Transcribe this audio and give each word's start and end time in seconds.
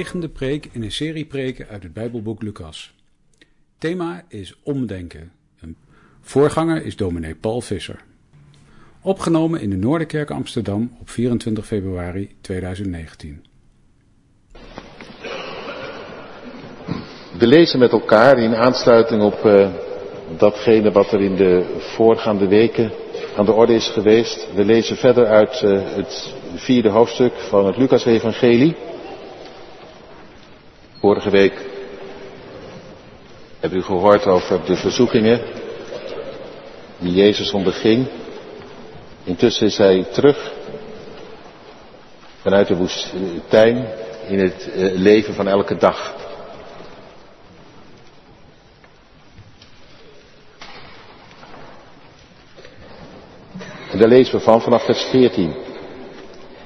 negende 0.00 0.28
preek 0.28 0.68
in 0.72 0.82
een 0.82 0.92
serie 0.92 1.24
preken 1.24 1.68
uit 1.68 1.82
het 1.82 1.92
Bijbelboek 1.92 2.42
Lucas. 2.42 2.94
Thema 3.78 4.24
is 4.28 4.54
omdenken. 4.62 5.32
Een 5.60 5.76
voorganger 6.20 6.84
is 6.84 6.96
dominee 6.96 7.34
Paul 7.34 7.60
Visser. 7.60 8.00
Opgenomen 9.02 9.60
in 9.60 9.70
de 9.70 9.76
Noorderkerk 9.76 10.30
Amsterdam 10.30 10.96
op 11.00 11.10
24 11.10 11.66
februari 11.66 12.30
2019. 12.40 13.44
We 17.38 17.46
lezen 17.46 17.78
met 17.78 17.92
elkaar 17.92 18.38
in 18.38 18.54
aansluiting 18.54 19.22
op 19.22 19.44
uh, 19.44 19.74
datgene 20.38 20.92
wat 20.92 21.12
er 21.12 21.20
in 21.20 21.36
de 21.36 21.80
voorgaande 21.96 22.48
weken 22.48 22.92
aan 23.36 23.44
de 23.44 23.52
orde 23.52 23.74
is 23.74 23.88
geweest. 23.88 24.54
We 24.54 24.64
lezen 24.64 24.96
verder 24.96 25.26
uit 25.26 25.62
uh, 25.62 25.94
het 25.94 26.34
vierde 26.54 26.88
hoofdstuk 26.88 27.32
van 27.34 27.66
het 27.66 27.76
Lucas-evangelie. 27.76 28.89
Vorige 31.00 31.30
week 31.30 31.54
hebben 33.60 33.78
u 33.78 33.82
gehoord 33.82 34.26
over 34.26 34.64
de 34.64 34.76
verzoekingen 34.76 35.40
die 36.98 37.12
Jezus 37.12 37.52
onderging. 37.52 38.06
Intussen 39.24 39.66
is 39.66 39.76
hij 39.76 40.04
terug 40.12 40.52
vanuit 42.40 42.68
de 42.68 42.76
woestijn 42.76 43.88
in 44.28 44.38
het 44.38 44.70
leven 44.94 45.34
van 45.34 45.48
elke 45.48 45.76
dag. 45.76 46.14
En 53.90 53.98
daar 53.98 54.08
lezen 54.08 54.34
we 54.34 54.40
van 54.40 54.62
vanaf 54.62 54.84
vers 54.84 55.02
14. 55.02 55.54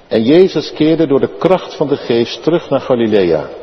En 0.09 0.23
Jezus 0.23 0.73
keerde 0.73 1.07
door 1.07 1.21
de 1.21 1.37
kracht 1.39 1.75
van 1.75 1.89
de 1.89 1.97
geest 1.97 2.43
terug 2.43 2.71
naar 2.71 2.81
Galilea. 2.81 3.63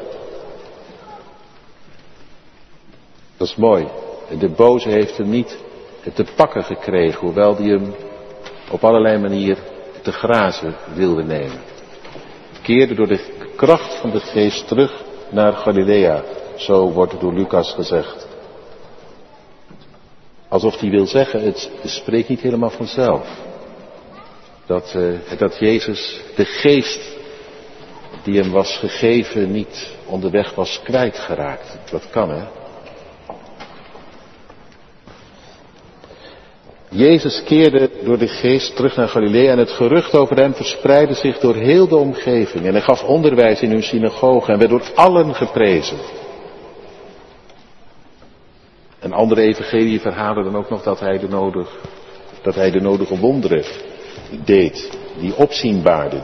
Dat 3.41 3.49
is 3.49 3.55
mooi. 3.55 3.87
De 4.39 4.49
boze 4.49 4.89
heeft 4.89 5.17
hem 5.17 5.29
niet 5.29 5.57
te 6.13 6.25
pakken 6.35 6.63
gekregen, 6.63 7.19
hoewel 7.19 7.55
hij 7.55 7.65
hem 7.65 7.95
op 8.71 8.83
allerlei 8.83 9.17
manieren 9.17 9.63
te 10.01 10.11
grazen 10.11 10.75
wilde 10.93 11.23
nemen. 11.23 11.61
Keerde 12.61 12.93
door 12.93 13.07
de 13.07 13.49
kracht 13.55 13.95
van 13.95 14.09
de 14.09 14.19
geest 14.19 14.67
terug 14.67 15.03
naar 15.29 15.53
Galilea. 15.53 16.23
Zo 16.55 16.91
wordt 16.91 17.19
door 17.19 17.33
Lucas 17.33 17.73
gezegd. 17.73 18.27
Alsof 20.47 20.79
hij 20.79 20.89
wil 20.89 21.07
zeggen, 21.07 21.43
het 21.43 21.71
spreekt 21.83 22.29
niet 22.29 22.41
helemaal 22.41 22.69
vanzelf. 22.69 23.27
Dat, 24.65 24.93
uh, 24.97 25.19
dat 25.37 25.57
Jezus 25.59 26.21
de 26.35 26.45
geest 26.45 27.17
die 28.23 28.41
hem 28.41 28.51
was 28.51 28.77
gegeven 28.77 29.51
niet 29.51 29.95
onderweg 30.05 30.55
was 30.55 30.81
kwijtgeraakt. 30.83 31.77
Dat 31.91 32.09
kan 32.09 32.29
hè. 32.29 32.59
Jezus 37.01 37.43
keerde 37.43 37.89
door 38.03 38.17
de 38.17 38.27
geest 38.27 38.75
terug 38.75 38.95
naar 38.95 39.07
Galilea 39.07 39.51
en 39.51 39.57
het 39.57 39.71
gerucht 39.71 40.15
over 40.15 40.37
hem 40.37 40.53
verspreidde 40.53 41.13
zich 41.13 41.39
door 41.39 41.55
heel 41.55 41.87
de 41.87 41.95
omgeving. 41.95 42.65
En 42.65 42.71
hij 42.71 42.81
gaf 42.81 43.03
onderwijs 43.03 43.61
in 43.61 43.71
hun 43.71 43.83
synagoge 43.83 44.51
en 44.51 44.57
werd 44.57 44.69
door 44.69 44.91
allen 44.95 45.35
geprezen. 45.35 45.97
En 48.99 49.11
andere 49.13 49.41
evangelie 49.41 50.01
verhalen 50.01 50.43
dan 50.43 50.55
ook 50.55 50.69
nog 50.69 50.83
dat 50.83 50.99
hij 50.99 51.19
de, 51.19 51.65
dat 52.41 52.55
hij 52.55 52.71
de 52.71 52.81
nodige 52.81 53.17
wonderen 53.17 53.63
deed, 54.45 54.89
die 55.19 55.35
opzien 55.35 55.81
baarden. 55.81 56.23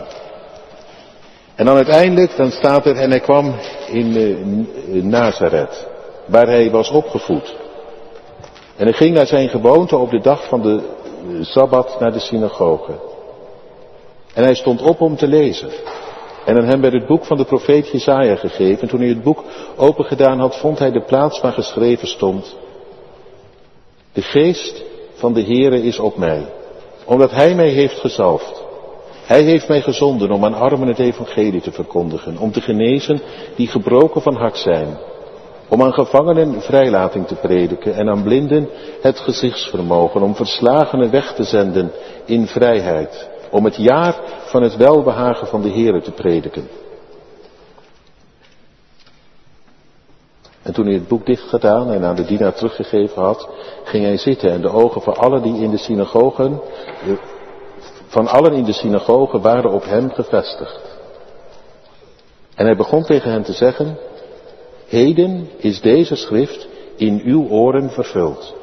En 1.55 1.65
dan 1.65 1.75
uiteindelijk, 1.75 2.35
dan 2.35 2.51
staat 2.51 2.85
er, 2.85 2.95
en 2.95 3.09
hij 3.09 3.19
kwam 3.19 3.55
in 3.87 4.17
uh, 4.17 5.03
Nazareth, 5.03 5.87
waar 6.25 6.47
hij 6.47 6.71
was 6.71 6.89
opgevoed. 6.89 7.55
En 8.77 8.83
hij 8.83 8.93
ging 8.93 9.15
naar 9.15 9.27
zijn 9.27 9.49
gewoonte 9.49 9.97
op 9.97 10.09
de 10.09 10.19
dag 10.19 10.47
van 10.47 10.61
de 10.61 10.81
Sabbat 11.41 11.99
naar 11.99 12.11
de 12.11 12.19
synagoge. 12.19 12.91
En 14.33 14.43
hij 14.43 14.55
stond 14.55 14.81
op 14.81 15.01
om 15.01 15.15
te 15.15 15.27
lezen. 15.27 15.69
En 16.45 16.57
aan 16.57 16.67
hem 16.67 16.81
werd 16.81 16.93
het 16.93 17.07
boek 17.07 17.25
van 17.25 17.37
de 17.37 17.45
profeet 17.45 17.91
Jezaja 17.91 18.35
gegeven. 18.35 18.81
En 18.81 18.87
toen 18.87 18.99
hij 18.99 19.09
het 19.09 19.23
boek 19.23 19.43
opengedaan 19.75 20.39
had, 20.39 20.57
vond 20.57 20.79
hij 20.79 20.91
de 20.91 21.01
plaats 21.01 21.41
waar 21.41 21.51
geschreven 21.53 22.07
stond. 22.07 22.55
De 24.13 24.21
geest 24.21 24.83
van 25.13 25.33
de 25.33 25.43
Heere 25.43 25.81
is 25.81 25.99
op 25.99 26.17
mij, 26.17 26.45
omdat 27.05 27.31
hij 27.31 27.55
mij 27.55 27.69
heeft 27.69 27.99
gezalfd. 27.99 28.65
Hij 29.25 29.41
heeft 29.41 29.67
mij 29.67 29.81
gezonden 29.81 30.31
om 30.31 30.45
aan 30.45 30.53
armen 30.53 30.87
het 30.87 30.99
evangelie 30.99 31.61
te 31.61 31.71
verkondigen, 31.71 32.37
om 32.37 32.51
te 32.51 32.61
genezen 32.61 33.21
die 33.55 33.67
gebroken 33.67 34.21
van 34.21 34.35
hart 34.35 34.57
zijn, 34.57 34.97
om 35.69 35.83
aan 35.83 35.93
gevangenen 35.93 36.61
vrijlating 36.61 37.27
te 37.27 37.35
prediken 37.35 37.93
en 37.93 38.09
aan 38.09 38.23
blinden 38.23 38.69
het 39.01 39.19
gezichtsvermogen, 39.19 40.21
om 40.21 40.35
verslagenen 40.35 41.11
weg 41.11 41.33
te 41.33 41.43
zenden 41.43 41.91
in 42.25 42.47
vrijheid, 42.47 43.29
om 43.51 43.65
het 43.65 43.75
jaar 43.75 44.15
van 44.45 44.61
het 44.61 44.75
welbehagen 44.75 45.47
van 45.47 45.61
de 45.61 45.69
Heere 45.69 46.01
te 46.01 46.11
prediken. 46.11 46.67
En 50.61 50.73
toen 50.73 50.85
hij 50.85 50.93
het 50.93 51.07
boek 51.07 51.25
dicht 51.25 51.49
gedaan 51.49 51.91
en 51.91 52.03
aan 52.03 52.15
de 52.15 52.25
dienaar 52.25 52.53
teruggegeven 52.53 53.21
had, 53.21 53.49
ging 53.83 54.03
hij 54.03 54.17
zitten 54.17 54.51
en 54.51 54.61
de 54.61 54.71
ogen 54.71 55.01
van 55.01 55.15
allen 55.15 55.41
die 55.41 55.61
in 55.61 55.69
de 55.69 55.77
synagogen, 55.77 56.61
van 58.07 58.27
allen 58.27 58.53
in 58.53 58.63
de 58.63 58.73
synagogen 58.73 59.41
waren 59.41 59.71
op 59.71 59.83
hem 59.85 60.11
gevestigd. 60.11 60.81
En 62.55 62.65
hij 62.65 62.75
begon 62.75 63.03
tegen 63.03 63.31
hen 63.31 63.43
te 63.43 63.53
zeggen, 63.53 63.97
Heden 64.87 65.49
is 65.57 65.81
deze 65.81 66.15
schrift 66.15 66.67
in 66.95 67.21
uw 67.25 67.47
oren 67.49 67.89
vervuld. 67.89 68.55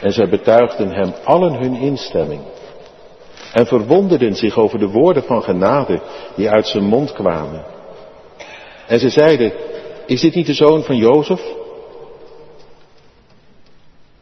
En 0.00 0.12
zij 0.12 0.28
betuigden 0.28 0.90
hem 0.90 1.12
allen 1.24 1.52
hun 1.52 1.74
instemming. 1.74 2.40
En 3.52 3.66
verwonderden 3.66 4.34
zich 4.34 4.58
over 4.58 4.78
de 4.78 4.88
woorden 4.88 5.22
van 5.22 5.42
genade 5.42 6.00
die 6.36 6.50
uit 6.50 6.66
zijn 6.66 6.84
mond 6.84 7.12
kwamen. 7.12 7.64
En 8.86 8.98
ze 8.98 9.08
zeiden, 9.08 9.52
is 10.06 10.20
dit 10.20 10.34
niet 10.34 10.46
de 10.46 10.54
zoon 10.54 10.82
van 10.82 10.96
Jozef? 10.96 11.40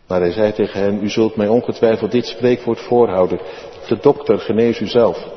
Maar 0.07 0.21
hij 0.21 0.33
zei 0.33 0.53
tegen 0.53 0.81
hen, 0.81 1.03
u 1.03 1.09
zult 1.09 1.37
mij 1.37 1.49
ongetwijfeld 1.49 2.13
dit 2.13 2.27
spreekwoord 2.27 2.81
voorhouden. 2.81 3.41
De 3.89 3.99
dokter 4.01 4.39
genees 4.39 4.81
u 4.81 4.87
zelf. 4.87 5.36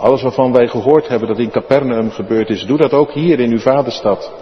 Alles 0.00 0.22
waarvan 0.22 0.52
wij 0.52 0.68
gehoord 0.68 1.08
hebben 1.08 1.28
dat 1.28 1.38
in 1.38 1.50
Capernaum 1.50 2.10
gebeurd 2.10 2.48
is, 2.48 2.64
doe 2.64 2.78
dat 2.78 2.92
ook 2.92 3.12
hier 3.12 3.40
in 3.40 3.50
uw 3.50 3.58
vaderstad. 3.58 4.32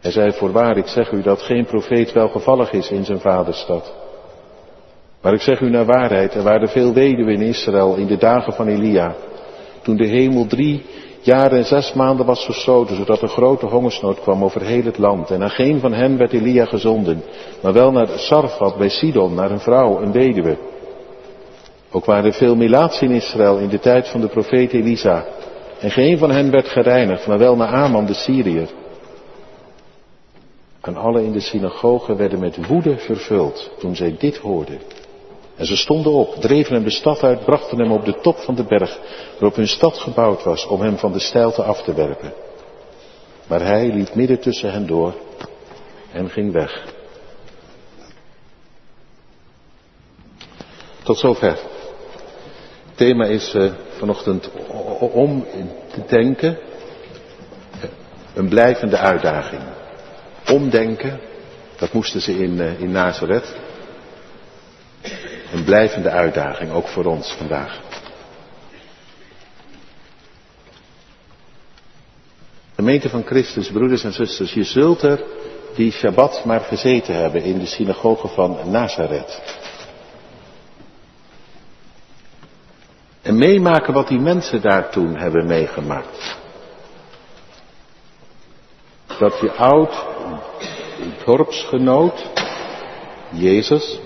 Hij 0.00 0.10
zei, 0.10 0.32
voorwaar, 0.32 0.76
ik 0.76 0.86
zeg 0.86 1.10
u 1.12 1.22
dat 1.22 1.42
geen 1.42 1.64
profeet 1.64 2.12
welgevallig 2.12 2.72
is 2.72 2.90
in 2.90 3.04
zijn 3.04 3.20
vaderstad. 3.20 3.94
Maar 5.22 5.32
ik 5.32 5.40
zeg 5.40 5.60
u 5.60 5.70
naar 5.70 5.84
waarheid, 5.84 6.34
er 6.34 6.42
waren 6.42 6.68
veel 6.68 6.92
weduwen 6.92 7.34
in 7.34 7.40
Israël 7.40 7.94
in 7.94 8.06
de 8.06 8.16
dagen 8.16 8.52
van 8.52 8.66
Elia, 8.66 9.14
toen 9.82 9.96
de 9.96 10.06
hemel 10.06 10.46
drie 10.46 10.82
jaar 11.20 11.52
en 11.52 11.64
zes 11.64 11.92
maanden 11.92 12.26
was 12.26 12.44
gesloten, 12.44 12.96
zodat 12.96 13.22
er 13.22 13.28
grote 13.28 13.66
hongersnood 13.66 14.20
kwam 14.20 14.44
over 14.44 14.60
heel 14.60 14.84
het 14.84 14.98
land. 14.98 15.30
En 15.30 15.38
naar 15.38 15.50
geen 15.50 15.80
van 15.80 15.92
hen 15.92 16.18
werd 16.18 16.32
Elia 16.32 16.64
gezonden, 16.64 17.22
maar 17.62 17.72
wel 17.72 17.92
naar 17.92 18.08
Sarfat 18.08 18.76
bij 18.76 18.88
Sidon, 18.88 19.34
naar 19.34 19.50
een 19.50 19.60
vrouw, 19.60 20.00
een 20.00 20.12
weduwe. 20.12 20.67
Ook 21.90 22.04
waren 22.04 22.24
er 22.24 22.32
veel 22.32 22.56
Melaats 22.56 23.00
in 23.00 23.10
Israël 23.10 23.58
in 23.58 23.68
de 23.68 23.78
tijd 23.78 24.08
van 24.08 24.20
de 24.20 24.28
profeet 24.28 24.72
Elisa. 24.72 25.24
En 25.80 25.90
geen 25.90 26.18
van 26.18 26.30
hen 26.30 26.50
werd 26.50 26.68
gereinigd, 26.68 27.26
maar 27.26 27.38
wel 27.38 27.56
naar 27.56 27.68
Aman 27.74 28.06
de 28.06 28.14
Syriër. 28.14 28.68
En 30.80 30.96
alle 30.96 31.24
in 31.24 31.32
de 31.32 31.40
synagoge 31.40 32.16
werden 32.16 32.38
met 32.38 32.66
woede 32.66 32.98
vervuld 32.98 33.70
toen 33.78 33.96
zij 33.96 34.16
dit 34.18 34.36
hoorden. 34.36 34.80
En 35.56 35.66
ze 35.66 35.76
stonden 35.76 36.12
op, 36.12 36.34
dreven 36.34 36.74
hem 36.74 36.84
de 36.84 36.90
stad 36.90 37.22
uit, 37.22 37.44
brachten 37.44 37.78
hem 37.78 37.92
op 37.92 38.04
de 38.04 38.20
top 38.20 38.36
van 38.36 38.54
de 38.54 38.64
berg, 38.64 38.98
waarop 39.32 39.56
hun 39.56 39.68
stad 39.68 39.98
gebouwd 39.98 40.42
was, 40.42 40.66
om 40.66 40.80
hem 40.80 40.98
van 40.98 41.12
de 41.12 41.18
steilte 41.18 41.62
af 41.62 41.82
te 41.82 41.94
werpen. 41.94 42.32
Maar 43.46 43.60
hij 43.60 43.92
liep 43.92 44.14
midden 44.14 44.40
tussen 44.40 44.72
hen 44.72 44.86
door 44.86 45.14
en 46.12 46.30
ging 46.30 46.52
weg. 46.52 46.84
Tot 51.02 51.18
zover. 51.18 51.58
Thema 52.98 53.24
is 53.26 53.54
uh, 53.54 53.72
vanochtend 53.98 54.50
om 55.12 55.46
te 55.90 56.02
denken, 56.06 56.58
een 58.34 58.48
blijvende 58.48 58.96
uitdaging. 58.96 59.62
Omdenken, 60.52 61.20
dat 61.76 61.92
moesten 61.92 62.20
ze 62.20 62.32
in, 62.32 62.50
uh, 62.56 62.80
in 62.80 62.90
Nazareth. 62.90 63.56
Een 65.52 65.64
blijvende 65.64 66.10
uitdaging, 66.10 66.72
ook 66.72 66.88
voor 66.88 67.04
ons 67.04 67.32
vandaag. 67.32 67.80
Gemeente 72.74 73.08
van 73.08 73.22
Christus, 73.24 73.70
broeders 73.70 74.04
en 74.04 74.12
zusters, 74.12 74.52
je 74.52 74.64
zult 74.64 75.02
er 75.02 75.24
die 75.74 75.92
Shabbat 75.92 76.44
maar 76.44 76.60
gezeten 76.60 77.14
hebben 77.14 77.42
in 77.42 77.58
de 77.58 77.66
synagoge 77.66 78.28
van 78.28 78.58
Nazareth. 78.70 79.57
En 83.22 83.38
meemaken 83.38 83.94
wat 83.94 84.08
die 84.08 84.20
mensen 84.20 84.62
daar 84.62 84.90
toen 84.90 85.16
hebben 85.16 85.46
meegemaakt. 85.46 86.36
Dat 89.18 89.38
je 89.40 89.52
oud 89.52 90.04
dorpsgenoot, 91.24 92.30
Jezus, 93.30 94.00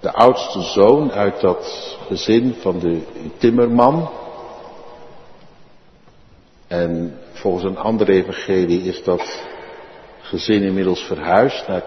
de 0.00 0.12
oudste 0.12 0.62
zoon 0.62 1.12
uit 1.12 1.40
dat 1.40 1.96
gezin 2.06 2.54
van 2.60 2.78
de 2.78 3.02
timmerman. 3.38 4.10
En 6.66 7.18
volgens 7.32 7.64
een 7.64 7.78
andere 7.78 8.12
evangelie 8.12 8.82
is 8.82 9.02
dat 9.04 9.42
gezin 10.20 10.62
inmiddels 10.62 11.00
verhuisd 11.00 11.68
naar 11.68 11.82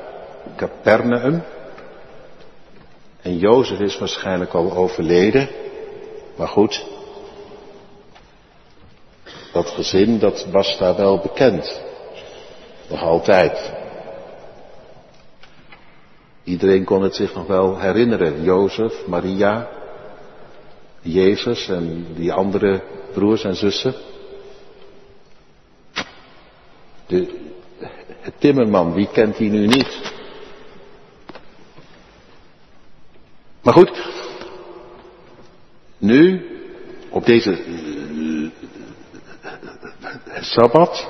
Capernaum. 0.56 1.44
En 3.22 3.38
Jozef 3.38 3.80
is 3.80 3.98
waarschijnlijk 3.98 4.54
al 4.54 4.72
overleden. 4.76 5.50
Maar 6.36 6.48
goed, 6.48 6.86
dat 9.54 9.70
gezin 9.70 10.20
dat 10.20 10.48
was 10.52 10.78
daar 10.78 10.96
wel 10.96 11.20
bekend. 11.20 11.82
Nog 12.90 13.02
altijd. 13.02 13.72
Iedereen 16.44 16.84
kon 16.84 17.02
het 17.02 17.16
zich 17.16 17.34
nog 17.34 17.48
wel 17.48 17.80
herinneren. 17.80 18.44
Jozef, 18.44 19.08
Maria, 19.08 19.70
Jezus 21.02 21.68
en 21.68 22.06
die 22.16 22.34
andere 22.34 22.82
broers 23.14 23.44
en 23.44 23.56
zussen. 23.56 23.94
De, 27.06 27.38
het 28.20 28.34
timmerman, 28.38 28.94
wie 28.94 29.08
kent 29.12 29.38
die 29.38 29.50
nu 29.50 29.68
niet? 29.68 30.19
Maar 33.70 33.78
goed, 33.78 33.92
nu, 35.98 36.46
op 37.10 37.26
deze 37.26 37.50
uh, 37.50 38.50
Sabbat, 40.40 41.08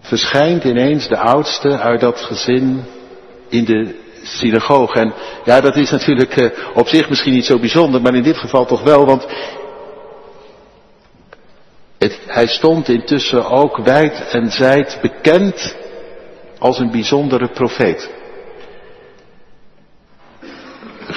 verschijnt 0.00 0.64
ineens 0.64 1.08
de 1.08 1.16
oudste 1.16 1.78
uit 1.78 2.00
dat 2.00 2.20
gezin 2.20 2.84
in 3.48 3.64
de 3.64 3.94
synagoge. 4.22 4.98
En 4.98 5.14
ja, 5.44 5.60
dat 5.60 5.76
is 5.76 5.90
natuurlijk 5.90 6.36
uh, 6.36 6.50
op 6.74 6.88
zich 6.88 7.08
misschien 7.08 7.32
niet 7.32 7.46
zo 7.46 7.58
bijzonder, 7.58 8.00
maar 8.00 8.14
in 8.14 8.22
dit 8.22 8.36
geval 8.36 8.66
toch 8.66 8.82
wel, 8.82 9.06
want 9.06 9.26
hij 12.26 12.46
stond 12.46 12.88
intussen 12.88 13.50
ook 13.50 13.76
wijd 13.76 14.28
en 14.30 14.50
zijd 14.50 14.98
bekend 15.02 15.76
als 16.58 16.78
een 16.78 16.90
bijzondere 16.90 17.48
profeet. 17.48 18.15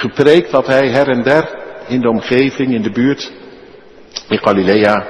Gepreekt 0.00 0.50
had 0.50 0.66
hij 0.66 0.88
her 0.88 1.08
en 1.08 1.22
der 1.22 1.48
in 1.88 2.00
de 2.00 2.08
omgeving, 2.08 2.74
in 2.74 2.82
de 2.82 2.90
buurt, 2.90 3.32
in 4.28 4.38
Galilea. 4.38 5.06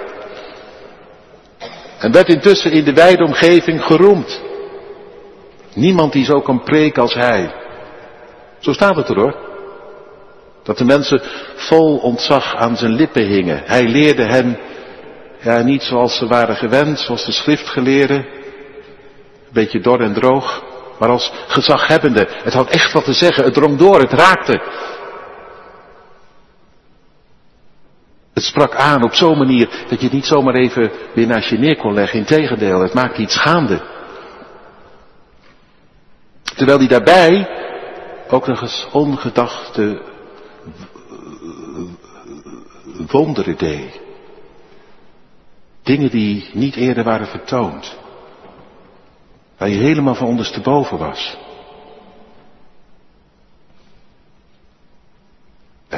En 1.98 2.12
werd 2.12 2.28
intussen 2.28 2.72
in 2.72 2.84
de 2.84 2.92
wijde 2.92 3.24
omgeving 3.24 3.84
geroemd. 3.84 4.42
Niemand 5.74 6.12
die 6.12 6.24
zo 6.24 6.40
kan 6.40 6.62
preken 6.62 7.02
als 7.02 7.14
hij. 7.14 7.52
Zo 8.58 8.72
staat 8.72 8.96
het 8.96 9.08
er 9.08 9.16
hoor. 9.16 9.36
Dat 10.62 10.78
de 10.78 10.84
mensen 10.84 11.20
vol 11.54 11.96
ontzag 11.96 12.56
aan 12.56 12.76
zijn 12.76 12.92
lippen 12.92 13.26
hingen. 13.26 13.62
Hij 13.64 13.88
leerde 13.88 14.24
hen, 14.24 14.58
ja 15.40 15.62
niet 15.62 15.82
zoals 15.82 16.16
ze 16.16 16.26
waren 16.26 16.56
gewend, 16.56 16.98
zoals 16.98 17.24
de 17.24 17.32
schriftgeleerden. 17.32 18.16
Een 18.16 19.52
beetje 19.52 19.80
dor 19.80 20.00
en 20.00 20.14
droog. 20.14 20.69
Maar 21.00 21.08
als 21.08 21.32
gezaghebbende. 21.46 22.28
Het 22.30 22.52
had 22.52 22.70
echt 22.70 22.92
wat 22.92 23.04
te 23.04 23.12
zeggen. 23.12 23.44
Het 23.44 23.54
drong 23.54 23.78
door, 23.78 24.00
het 24.00 24.12
raakte. 24.12 24.62
Het 28.32 28.42
sprak 28.42 28.74
aan 28.74 29.02
op 29.02 29.14
zo'n 29.14 29.38
manier 29.38 29.68
dat 29.88 29.98
je 29.98 30.04
het 30.04 30.12
niet 30.12 30.26
zomaar 30.26 30.54
even 30.54 30.90
weer 31.14 31.26
naast 31.26 31.48
je 31.48 31.58
neer 31.58 31.76
kon 31.76 31.94
leggen. 31.94 32.18
Integendeel, 32.18 32.80
het 32.80 32.94
maakte 32.94 33.20
iets 33.22 33.36
gaande. 33.36 33.80
Terwijl 36.56 36.78
hij 36.78 36.88
daarbij 36.88 37.48
ook 38.28 38.46
nog 38.46 38.62
eens 38.62 38.88
ongedachte 38.92 40.02
wonderen 43.06 43.58
deed. 43.58 44.00
Dingen 45.82 46.10
die 46.10 46.50
niet 46.52 46.76
eerder 46.76 47.04
waren 47.04 47.26
vertoond. 47.26 47.98
Waar 49.60 49.68
je 49.68 49.78
helemaal 49.78 50.14
van 50.14 50.26
ondersteboven 50.26 50.98
was. 50.98 51.36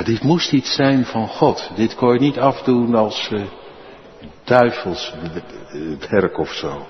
Dit 0.05 0.23
moest 0.23 0.53
iets 0.53 0.75
zijn 0.75 1.05
van 1.05 1.29
God. 1.29 1.71
Dit 1.77 1.95
kon 1.95 2.13
je 2.13 2.21
niet 2.21 2.39
afdoen 2.39 2.95
als 2.95 3.29
uh, 3.33 3.43
duivels 4.45 5.15
werk 6.11 6.39
of 6.39 6.53
zo. 6.53 6.87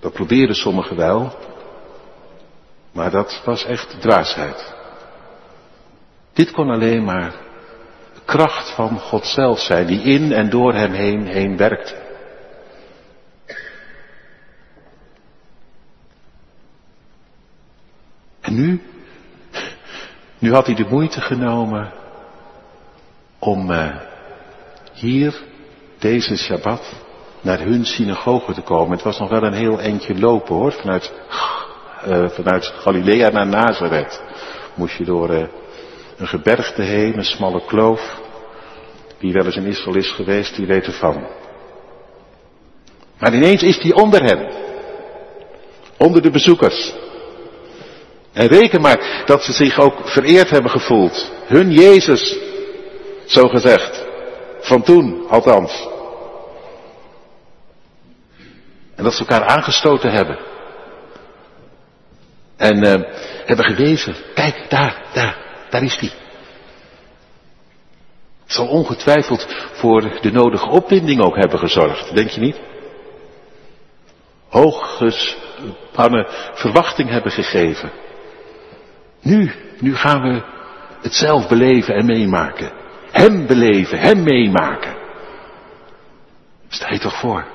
Dat 0.00 0.12
probeerden 0.12 0.56
sommigen 0.56 0.96
wel. 0.96 1.32
Maar 2.92 3.10
dat 3.10 3.42
was 3.44 3.64
echt 3.64 4.00
dwaasheid. 4.00 4.74
Dit 6.32 6.50
kon 6.50 6.70
alleen 6.70 7.04
maar 7.04 7.34
kracht 8.24 8.74
van 8.74 8.98
God 8.98 9.26
zelf 9.26 9.58
zijn, 9.58 9.86
die 9.86 10.00
in 10.00 10.32
en 10.32 10.50
door 10.50 10.74
hem 10.74 10.92
heen, 10.92 11.26
heen 11.26 11.56
werkte. 11.56 12.05
Nu, 18.56 18.80
nu 20.38 20.52
had 20.52 20.66
hij 20.66 20.74
de 20.74 20.86
moeite 20.88 21.20
genomen 21.20 21.92
om 23.38 23.70
uh, 23.70 23.94
hier, 24.92 25.42
deze 25.98 26.36
Shabbat, 26.36 26.92
naar 27.40 27.60
hun 27.60 27.84
synagoge 27.84 28.52
te 28.52 28.60
komen. 28.62 28.92
Het 28.92 29.02
was 29.02 29.18
nog 29.18 29.30
wel 29.30 29.42
een 29.42 29.52
heel 29.52 29.80
eindje 29.80 30.18
lopen 30.18 30.54
hoor, 30.54 30.72
vanuit 30.72 31.12
uh, 32.06 32.28
vanuit 32.28 32.66
Galilea 32.66 33.28
naar 33.28 33.46
Nazareth. 33.46 34.22
Moest 34.74 34.96
je 34.96 35.04
door 35.04 35.30
uh, 35.30 35.44
een 36.16 36.28
gebergte 36.28 36.82
heen, 36.82 37.18
een 37.18 37.24
smalle 37.24 37.64
kloof. 37.64 38.20
Wie 39.18 39.32
wel 39.32 39.44
eens 39.44 39.56
in 39.56 39.66
Israël 39.66 39.96
is 39.96 40.10
geweest, 40.10 40.56
die 40.56 40.66
weet 40.66 40.86
ervan. 40.86 41.26
Maar 43.18 43.34
ineens 43.34 43.62
is 43.62 43.78
hij 43.78 43.92
onder 43.92 44.22
hen. 44.22 44.50
Onder 45.96 46.22
de 46.22 46.30
bezoekers. 46.30 46.94
En 48.36 48.46
reken 48.46 48.80
maar 48.80 49.22
dat 49.24 49.42
ze 49.42 49.52
zich 49.52 49.78
ook 49.78 50.08
vereerd 50.08 50.50
hebben 50.50 50.70
gevoeld. 50.70 51.32
Hun 51.46 51.72
Jezus, 51.72 52.38
zo 53.26 53.48
gezegd. 53.48 54.04
Van 54.60 54.82
toen, 54.82 55.26
althans. 55.28 55.88
En 58.94 59.04
dat 59.04 59.12
ze 59.12 59.18
elkaar 59.18 59.46
aangestoten 59.46 60.10
hebben. 60.10 60.38
En 62.56 62.84
uh, 62.84 62.94
hebben 63.44 63.64
gewezen, 63.64 64.16
kijk 64.34 64.64
daar, 64.68 65.02
daar, 65.12 65.36
daar 65.70 65.82
is 65.82 65.98
die. 65.98 66.12
Het 68.42 68.52
zal 68.54 68.66
ongetwijfeld 68.66 69.46
voor 69.72 70.20
de 70.20 70.32
nodige 70.32 70.68
opwinding 70.68 71.20
ook 71.20 71.36
hebben 71.36 71.58
gezorgd, 71.58 72.14
denk 72.14 72.30
je 72.30 72.40
niet? 72.40 72.60
Hooggespannen 74.48 76.26
verwachting 76.54 77.10
hebben 77.10 77.32
gegeven. 77.32 78.04
Nu, 79.26 79.52
nu 79.80 79.96
gaan 79.96 80.22
we 80.22 80.42
het 81.02 81.14
zelf 81.14 81.48
beleven 81.48 81.94
en 81.94 82.06
meemaken. 82.06 82.72
Hem 83.10 83.46
beleven, 83.46 83.98
hem 83.98 84.22
meemaken. 84.22 84.96
Sta 86.68 86.92
je 86.92 86.98
toch 86.98 87.20
voor? 87.20 87.46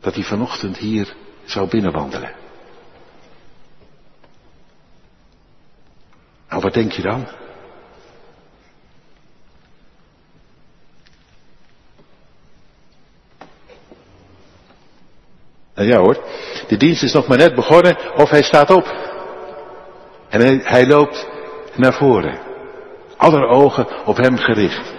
Dat 0.00 0.14
hij 0.14 0.22
vanochtend 0.22 0.78
hier 0.78 1.14
zou 1.44 1.68
binnenwandelen. 1.68 2.32
Nou, 6.48 6.62
wat 6.62 6.74
denk 6.74 6.92
je 6.92 7.02
dan? 7.02 7.28
Nou 15.74 15.88
ja 15.88 15.98
hoor, 15.98 16.24
de 16.68 16.76
dienst 16.76 17.02
is 17.02 17.12
nog 17.12 17.26
maar 17.26 17.38
net 17.38 17.54
begonnen 17.54 18.14
of 18.16 18.30
hij 18.30 18.42
staat 18.42 18.70
op. 18.70 19.12
En 20.34 20.60
hij, 20.64 20.86
loopt 20.86 21.28
naar 21.74 21.94
voren. 21.94 22.38
Aller 23.16 23.46
ogen 23.48 23.86
op 24.04 24.16
hem 24.16 24.36
gericht. 24.36 24.94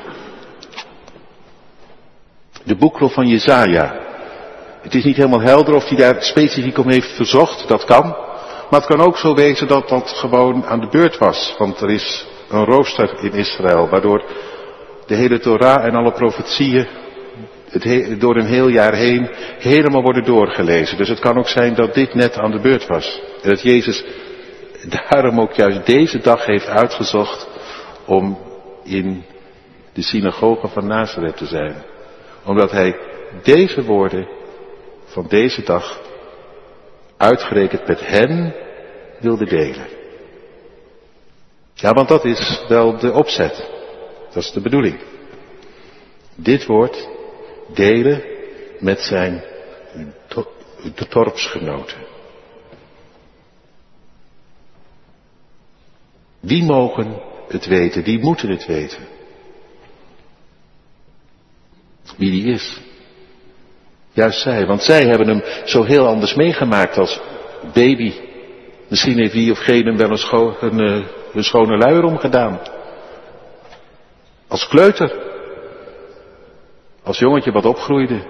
De 2.63 2.75
boekrol 2.75 3.09
van 3.09 3.27
Jezaja. 3.27 3.99
Het 4.81 4.95
is 4.95 5.03
niet 5.03 5.15
helemaal 5.15 5.41
helder 5.41 5.73
of 5.73 5.87
hij 5.87 5.97
daar 5.97 6.23
specifiek 6.23 6.77
om 6.77 6.89
heeft 6.89 7.15
verzocht, 7.15 7.67
dat 7.67 7.83
kan. 7.83 8.03
Maar 8.69 8.79
het 8.79 8.85
kan 8.85 9.01
ook 9.01 9.17
zo 9.17 9.33
wezen 9.33 9.67
dat 9.67 9.89
dat 9.89 10.09
gewoon 10.09 10.65
aan 10.65 10.79
de 10.79 10.87
beurt 10.87 11.17
was. 11.17 11.55
Want 11.57 11.81
er 11.81 11.89
is 11.89 12.27
een 12.49 12.65
rooster 12.65 13.23
in 13.23 13.33
Israël, 13.33 13.89
waardoor 13.89 14.23
de 15.05 15.15
hele 15.15 15.39
Torah 15.39 15.85
en 15.85 15.95
alle 15.95 16.11
profetieën 16.11 16.87
het 17.69 18.19
door 18.19 18.35
een 18.35 18.45
heel 18.45 18.67
jaar 18.67 18.93
heen 18.93 19.29
helemaal 19.59 20.01
worden 20.01 20.23
doorgelezen. 20.23 20.97
Dus 20.97 21.09
het 21.09 21.19
kan 21.19 21.37
ook 21.37 21.47
zijn 21.47 21.75
dat 21.75 21.93
dit 21.93 22.13
net 22.13 22.37
aan 22.37 22.51
de 22.51 22.59
beurt 22.59 22.87
was. 22.87 23.21
En 23.41 23.49
dat 23.49 23.61
Jezus 23.61 24.03
daarom 24.89 25.39
ook 25.39 25.53
juist 25.53 25.85
deze 25.85 26.19
dag 26.19 26.45
heeft 26.45 26.67
uitgezocht 26.67 27.47
om 28.05 28.37
in 28.83 29.23
de 29.93 30.01
synagoge 30.01 30.67
van 30.67 30.87
Nazareth 30.87 31.37
te 31.37 31.45
zijn. 31.45 31.83
Omdat 32.45 32.71
hij 32.71 32.95
deze 33.43 33.83
woorden 33.83 34.27
van 35.05 35.27
deze 35.27 35.63
dag 35.63 36.01
uitgerekend 37.17 37.87
met 37.87 38.07
hen 38.07 38.55
wilde 39.19 39.45
delen. 39.45 39.87
Ja, 41.73 41.91
want 41.91 42.07
dat 42.07 42.25
is 42.25 42.65
wel 42.67 42.97
de 42.97 43.11
opzet. 43.11 43.69
Dat 44.33 44.43
is 44.43 44.51
de 44.51 44.61
bedoeling. 44.61 44.99
Dit 46.35 46.65
woord 46.65 47.09
delen 47.73 48.23
met 48.79 48.99
zijn 48.99 49.43
dorpsgenoten. 51.09 52.04
Die 56.45 56.63
mogen 56.63 57.21
het 57.47 57.65
weten, 57.65 58.03
die 58.03 58.19
moeten 58.19 58.49
het 58.49 58.65
weten. 58.65 59.07
Wie 62.17 62.31
die 62.31 62.53
is. 62.53 62.79
Juist 64.11 64.41
zij, 64.41 64.65
want 64.65 64.83
zij 64.83 65.05
hebben 65.05 65.27
hem 65.27 65.43
zo 65.65 65.83
heel 65.83 66.07
anders 66.07 66.33
meegemaakt 66.33 66.97
als 66.97 67.19
baby. 67.73 68.13
Misschien 68.87 69.17
heeft 69.17 69.33
wie 69.33 69.51
of 69.51 69.57
geen 69.57 69.85
hem 69.85 69.97
wel 69.97 70.09
een, 70.09 70.55
een, 70.59 70.79
eh, 70.79 71.07
een 71.33 71.43
schone 71.43 71.77
luier 71.77 72.03
omgedaan. 72.03 72.59
Als 74.47 74.67
kleuter. 74.67 75.23
Als 77.03 77.19
jongetje 77.19 77.51
wat 77.51 77.65
opgroeide. 77.65 78.25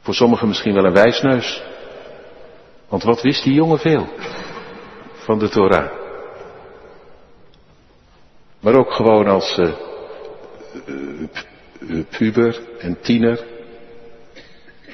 Voor 0.00 0.14
sommigen 0.14 0.48
misschien 0.48 0.74
wel 0.74 0.84
een 0.84 0.92
wijsneus. 0.92 1.62
Want 2.88 3.02
wat 3.02 3.22
wist 3.22 3.44
die 3.44 3.54
jongen 3.54 3.78
veel 3.78 4.08
van 5.26 5.38
de 5.38 5.48
Torah? 5.48 5.90
Maar 8.60 8.74
ook 8.74 8.92
gewoon 8.92 9.26
als 9.26 9.58
uh, 9.58 9.72
uh, 11.80 12.04
puber 12.18 12.60
en 12.78 13.00
tiener. 13.00 13.44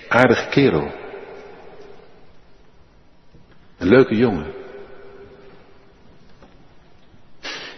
Aardige 0.09 0.49
kerel. 0.49 0.91
Een 3.79 3.89
leuke 3.89 4.17
jongen. 4.17 4.53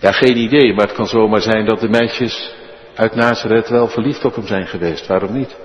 Ja, 0.01 0.13
geen 0.13 0.37
idee, 0.37 0.75
maar 0.75 0.87
het 0.87 0.97
kan 0.97 1.07
zomaar 1.07 1.41
zijn 1.41 1.67
dat 1.67 1.81
de 1.81 1.89
meisjes 1.89 2.55
uit 2.95 3.15
Nazareth 3.15 3.69
wel 3.69 3.89
verliefd 3.89 4.25
op 4.25 4.35
hem 4.35 4.47
zijn 4.47 4.67
geweest. 4.67 5.07
Waarom 5.07 5.33
niet? 5.33 5.57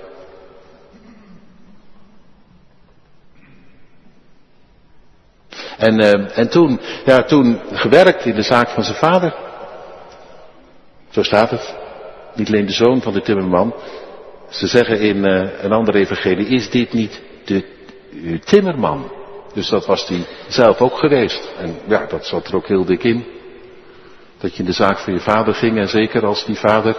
En, 5.80 6.00
uh, 6.00 6.38
en 6.38 6.48
toen, 6.50 6.80
ja, 7.04 7.22
toen 7.22 7.60
gewerkt 7.72 8.24
in 8.24 8.34
de 8.34 8.42
zaak 8.42 8.68
van 8.68 8.82
zijn 8.82 8.96
vader. 8.96 9.34
Zo 11.10 11.22
staat 11.22 11.50
het. 11.50 11.76
Niet 12.34 12.48
alleen 12.48 12.66
de 12.66 12.72
zoon 12.72 13.02
van 13.02 13.12
de 13.12 13.20
timmerman. 13.20 13.74
Ze 14.48 14.66
zeggen 14.66 15.00
in 15.00 15.16
uh, 15.16 15.62
een 15.62 15.72
andere 15.72 15.98
evangelie, 15.98 16.46
is 16.46 16.70
dit 16.70 16.92
niet 16.92 17.22
de 17.44 17.64
timmerman? 18.44 19.10
Dus 19.54 19.68
dat 19.68 19.86
was 19.86 20.08
hij 20.08 20.24
zelf 20.48 20.80
ook 20.80 20.98
geweest. 20.98 21.52
En 21.58 21.78
ja, 21.86 22.06
dat 22.06 22.26
zat 22.26 22.46
er 22.48 22.54
ook 22.54 22.66
heel 22.66 22.84
dik 22.84 23.04
in. 23.04 23.24
Dat 24.38 24.52
je 24.52 24.58
in 24.58 24.64
de 24.64 24.72
zaak 24.72 24.98
van 24.98 25.12
je 25.12 25.20
vader 25.20 25.54
ging 25.54 25.78
en 25.78 25.88
zeker 25.88 26.26
als 26.26 26.44
die 26.44 26.58
vader, 26.58 26.96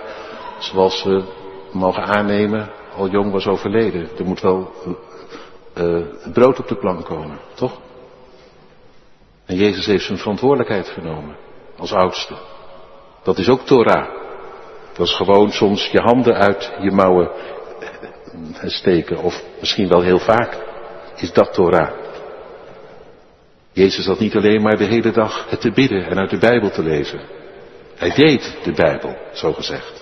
zoals 0.60 1.04
we 1.04 1.24
mogen 1.72 2.04
aannemen, 2.04 2.70
al 2.96 3.10
jong 3.10 3.32
was 3.32 3.48
overleden. 3.48 4.10
Er 4.18 4.26
moet 4.26 4.42
wel 4.42 4.72
uh, 5.78 6.02
brood 6.34 6.60
op 6.60 6.68
de 6.68 6.76
plank 6.76 7.06
komen, 7.06 7.40
toch? 7.54 7.80
En 9.52 9.58
Jezus 9.58 9.86
heeft 9.86 10.06
zijn 10.06 10.18
verantwoordelijkheid 10.18 10.88
genomen 10.88 11.36
als 11.78 11.94
oudste. 11.94 12.34
Dat 13.24 13.38
is 13.38 13.50
ook 13.50 13.62
Torah. 13.62 14.08
Dat 14.94 15.08
is 15.08 15.16
gewoon 15.16 15.52
soms 15.52 15.88
je 15.88 16.00
handen 16.00 16.36
uit 16.36 16.72
je 16.82 16.92
mouwen 16.92 17.32
steken. 18.62 19.18
Of 19.18 19.44
misschien 19.60 19.88
wel 19.88 20.02
heel 20.02 20.20
vaak 20.20 20.58
is 21.16 21.34
dat 21.34 21.54
Torah. 21.54 21.92
Jezus 23.72 24.06
had 24.06 24.20
niet 24.20 24.36
alleen 24.36 24.62
maar 24.62 24.78
de 24.78 24.86
hele 24.86 25.12
dag 25.12 25.50
het 25.50 25.62
te 25.62 25.72
bidden 25.72 26.06
en 26.06 26.18
uit 26.18 26.30
de 26.30 26.38
Bijbel 26.38 26.70
te 26.70 26.84
lezen. 26.84 27.22
Hij 27.96 28.14
deed 28.14 28.58
de 28.64 28.72
Bijbel, 28.72 29.16
zo 29.34 29.54
gezegd. 29.54 30.01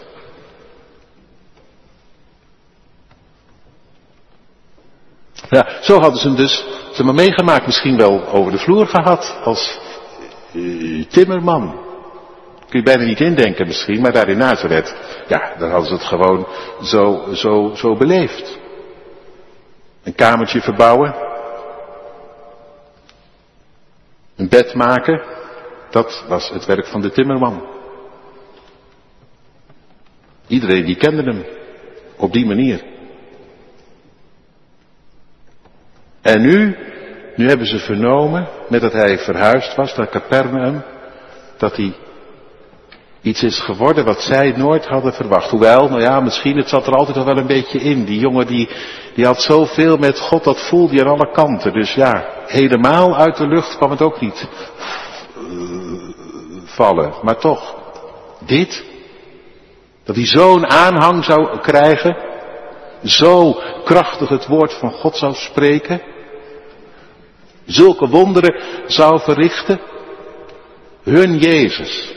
Ja, 5.50 5.68
zo 5.82 6.00
hadden 6.00 6.20
ze 6.20 6.28
hem 6.28 6.36
dus 6.36 6.66
ze 6.94 7.04
maar 7.04 7.14
meegemaakt, 7.14 7.66
misschien 7.66 7.98
wel 7.98 8.28
over 8.28 8.52
de 8.52 8.58
vloer 8.58 8.88
gehad 8.88 9.40
als 9.44 9.80
uh, 10.54 11.06
timmerman. 11.06 11.88
Kun 12.70 12.80
je 12.80 12.86
bijna 12.86 13.04
niet 13.04 13.20
indenken 13.20 13.68
misschien, 13.68 14.02
maar 14.02 14.12
daar 14.12 14.30
in 14.30 14.38
Nazareth, 14.38 14.96
ja, 15.28 15.54
daar 15.58 15.70
hadden 15.70 15.88
ze 15.88 15.94
het 15.94 16.04
gewoon 16.04 16.48
zo, 16.82 17.28
zo, 17.34 17.72
zo 17.76 17.96
beleefd. 17.96 18.58
Een 20.04 20.16
kamertje 20.16 20.62
verbouwen. 20.62 21.16
Een 24.36 24.50
bed 24.50 24.74
maken. 24.74 25.22
Dat 25.90 26.24
was 26.28 26.50
het 26.50 26.66
werk 26.66 26.88
van 26.88 27.02
de 27.02 27.12
timmerman. 27.12 27.68
Iedereen 30.48 30.86
die 30.86 30.96
kende 30.96 31.24
hem. 31.24 31.46
Op 32.18 32.34
die 32.34 32.46
manier. 32.46 32.84
En 36.22 36.42
nu, 36.42 36.78
nu 37.36 37.48
hebben 37.48 37.68
ze 37.68 37.80
vernomen, 37.80 38.48
met 38.70 38.82
dat 38.82 38.94
hij 38.94 39.18
verhuisd 39.18 39.76
was 39.76 39.96
naar 39.96 40.10
Capernaum, 40.10 40.84
dat 41.58 41.76
hij 41.76 41.94
iets 43.22 43.44
is 43.44 43.60
geworden 43.60 44.06
wat 44.06 44.22
zij 44.22 44.54
nooit 44.56 44.86
hadden 44.86 45.14
verwacht. 45.14 45.50
Hoewel, 45.50 45.88
nou 45.90 46.02
ja, 46.02 46.20
misschien, 46.20 46.58
het 46.58 46.70
zat 46.70 46.88
er 46.88 46.96
altijd 46.96 47.18
al 47.18 47.26
wel 47.26 47.38
een 47.38 47.48
beetje 47.48 47.80
in. 47.80 48.06
Die 48.06 48.20
jongen 48.20 48.48
die, 48.48 48.70
die 49.16 49.26
had 49.26 49.42
zoveel 49.42 49.98
met 49.98 50.20
God, 50.20 50.44
dat 50.44 50.68
voelde 50.70 50.96
hij 50.96 51.06
aan 51.06 51.12
alle 51.12 51.32
kanten. 51.32 51.74
Dus 51.74 51.94
ja, 51.94 52.26
helemaal 52.46 53.18
uit 53.18 53.38
de 53.38 53.48
lucht 53.48 53.78
kwam 53.78 53.92
het 53.92 54.02
ook 54.02 54.22
niet 54.22 54.48
vallen. 56.66 57.14
Maar 57.22 57.38
toch, 57.38 57.76
dit, 58.46 58.84
dat 60.04 60.16
hij 60.16 60.26
zo'n 60.26 60.70
aanhang 60.70 61.24
zou 61.24 61.60
krijgen, 61.60 62.18
zo 63.04 63.62
krachtig 63.84 64.30
het 64.30 64.48
woord 64.48 64.74
van 64.74 64.92
God 64.92 65.18
zou 65.18 65.34
spreken, 65.34 66.02
zulke 67.66 68.08
wonderen 68.08 68.62
zou 68.88 69.20
verrichten, 69.20 69.80
hun 71.04 71.38
Jezus. 71.38 72.14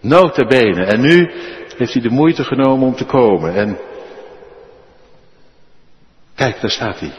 Notabene. 0.00 0.84
En 0.84 1.00
nu 1.00 1.30
heeft 1.76 1.92
hij 1.92 2.02
de 2.02 2.10
moeite 2.10 2.44
genomen 2.44 2.86
om 2.86 2.94
te 2.94 3.04
komen. 3.04 3.54
En 3.54 3.78
kijk, 6.34 6.60
daar 6.60 6.70
staat 6.70 7.00
hij. 7.00 7.12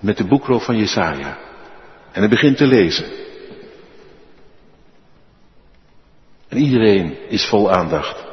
Met 0.00 0.16
de 0.16 0.26
boekrol 0.26 0.58
van 0.58 0.76
Jesaja. 0.76 1.38
En 2.12 2.20
hij 2.20 2.28
begint 2.28 2.56
te 2.56 2.66
lezen. 2.66 3.04
En 6.48 6.56
iedereen 6.56 7.16
is 7.28 7.46
vol 7.46 7.70
aandacht. 7.70 8.27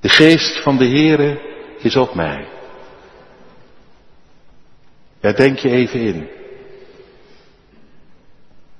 De 0.00 0.08
geest 0.08 0.62
van 0.62 0.76
de 0.76 0.88
Heere 0.88 1.40
is 1.78 1.96
op 1.96 2.14
mij. 2.14 2.48
Ja, 5.20 5.32
denk 5.32 5.58
je 5.58 5.70
even 5.70 6.00
in. 6.00 6.28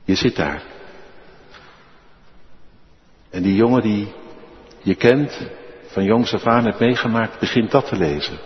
Je 0.04 0.14
zit 0.14 0.36
daar. 0.36 0.62
En 3.30 3.42
die 3.42 3.54
jongen 3.54 3.82
die 3.82 4.12
je 4.82 4.94
kent, 4.94 5.50
van 5.86 6.04
jongs 6.04 6.34
af 6.34 6.46
aan 6.46 6.64
hebt 6.64 6.80
meegemaakt, 6.80 7.38
begint 7.38 7.70
dat 7.70 7.88
te 7.88 7.96
lezen. 7.96 8.38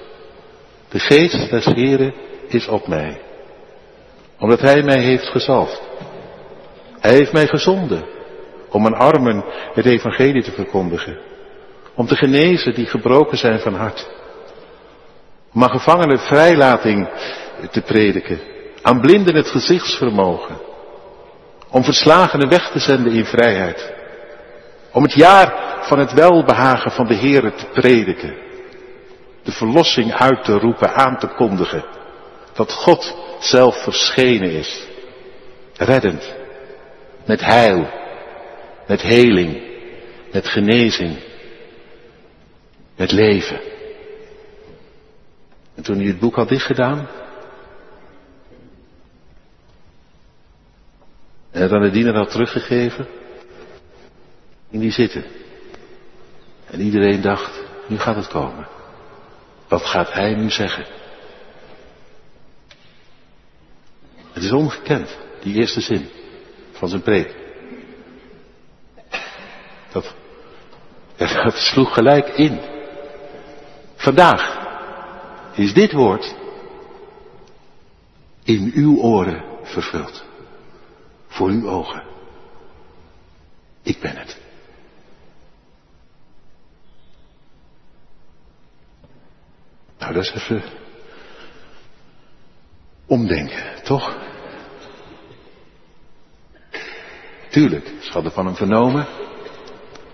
De 0.88 0.98
geest 0.98 1.50
des 1.50 1.64
Heren 1.64 2.14
is 2.48 2.68
op 2.68 2.86
mij. 2.86 3.20
Omdat 4.38 4.60
Hij 4.60 4.82
mij 4.82 5.00
heeft 5.02 5.26
gezalfd. 5.26 5.82
Hij 7.00 7.12
heeft 7.12 7.32
mij 7.32 7.46
gezonden 7.46 8.04
om 8.68 8.86
aan 8.86 8.94
armen 8.94 9.44
het 9.74 9.86
evangelie 9.86 10.42
te 10.42 10.52
verkondigen. 10.52 11.18
Om 11.94 12.06
te 12.06 12.16
genezen 12.16 12.74
die 12.74 12.86
gebroken 12.86 13.38
zijn 13.38 13.60
van 13.60 13.74
hart. 13.74 14.08
Om 15.52 15.62
aan 15.62 15.70
gevangenen 15.70 16.18
vrijlating 16.18 17.08
te 17.70 17.80
prediken. 17.80 18.40
Aan 18.82 19.00
blinden 19.00 19.34
het 19.34 19.48
gezichtsvermogen. 19.48 20.56
Om 21.70 21.84
verslagenen 21.84 22.48
weg 22.48 22.70
te 22.70 22.78
zenden 22.78 23.12
in 23.12 23.24
vrijheid. 23.24 23.92
Om 24.92 25.02
het 25.02 25.12
jaar 25.12 25.78
van 25.80 25.98
het 25.98 26.12
welbehagen 26.12 26.90
van 26.90 27.06
de 27.06 27.14
Heere 27.14 27.54
te 27.54 27.66
prediken. 27.66 28.34
De 29.42 29.52
verlossing 29.52 30.14
uit 30.14 30.44
te 30.44 30.58
roepen, 30.58 30.94
aan 30.94 31.18
te 31.18 31.26
kondigen. 31.26 31.84
Dat 32.52 32.72
God 32.72 33.16
zelf 33.38 33.82
verschenen 33.82 34.50
is. 34.50 34.86
Reddend. 35.76 36.34
Met 37.26 37.40
heil. 37.40 37.86
Met 38.86 39.02
heling. 39.02 39.62
Met 40.32 40.48
genezing. 40.48 41.16
Met 42.96 43.12
leven. 43.12 43.60
En 45.74 45.82
toen 45.82 45.96
hij 45.96 46.06
het 46.06 46.18
boek 46.18 46.34
had 46.34 46.48
dichtgedaan, 46.48 47.08
En 51.54 51.62
het 51.62 51.72
aan 51.72 51.82
de 51.82 51.90
dienaar 51.90 52.14
had 52.14 52.30
teruggegeven. 52.30 53.06
Ging 54.70 54.82
die 54.82 54.90
zitten. 54.90 55.24
En 56.66 56.80
iedereen 56.80 57.20
dacht, 57.20 57.62
nu 57.86 57.98
gaat 57.98 58.16
het 58.16 58.28
komen. 58.28 58.68
Wat 59.68 59.84
gaat 59.84 60.12
hij 60.12 60.34
nu 60.34 60.50
zeggen? 60.50 60.86
Het 64.32 64.42
is 64.42 64.52
ongekend, 64.52 65.18
die 65.42 65.54
eerste 65.54 65.80
zin 65.80 66.08
van 66.72 66.88
zijn 66.88 67.02
preek. 67.02 67.34
Dat, 69.92 70.14
dat 71.44 71.56
sloeg 71.56 71.94
gelijk 71.94 72.28
in. 72.28 72.73
Vandaag 74.04 74.58
is 75.54 75.74
dit 75.74 75.92
woord 75.92 76.34
in 78.42 78.70
uw 78.74 78.96
oren 79.00 79.44
vervuld. 79.62 80.24
Voor 81.26 81.48
uw 81.48 81.68
ogen. 81.68 82.02
Ik 83.82 84.00
ben 84.00 84.16
het. 84.16 84.40
Nou, 89.98 90.12
dat 90.12 90.22
is 90.22 90.32
even 90.32 90.62
omdenken, 93.06 93.82
toch? 93.82 94.16
Tuurlijk, 97.50 97.92
ze 98.00 98.12
hadden 98.12 98.32
van 98.32 98.46
hem 98.46 98.54
vernomen. 98.54 99.06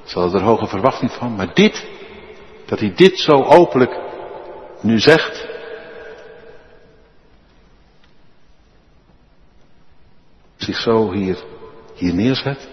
Ze 0.04 0.18
hadden 0.18 0.40
er 0.40 0.46
hoge 0.46 0.66
verwachting 0.66 1.10
van. 1.10 1.34
Maar 1.34 1.54
dit, 1.54 1.86
dat 2.70 2.80
hij 2.80 2.94
dit 2.94 3.18
zo 3.18 3.32
openlijk 3.32 3.98
nu 4.80 4.98
zegt. 4.98 5.48
Zich 10.56 10.76
zo 10.76 11.12
hier, 11.12 11.44
hier 11.94 12.14
neerzet. 12.14 12.68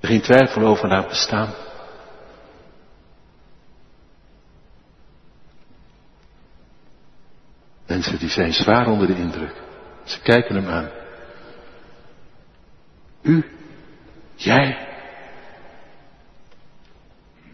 Er 0.00 0.08
geen 0.08 0.20
twijfel 0.20 0.62
over 0.62 0.88
laat 0.88 1.08
bestaan. 1.08 1.54
Mensen 7.86 8.18
die 8.18 8.30
zijn 8.30 8.52
zwaar 8.52 8.86
onder 8.86 9.06
de 9.06 9.16
indruk. 9.16 9.62
Ze 10.04 10.20
kijken 10.20 10.54
hem 10.54 10.68
aan. 10.68 10.90
U, 13.22 13.55
jij. 14.46 14.88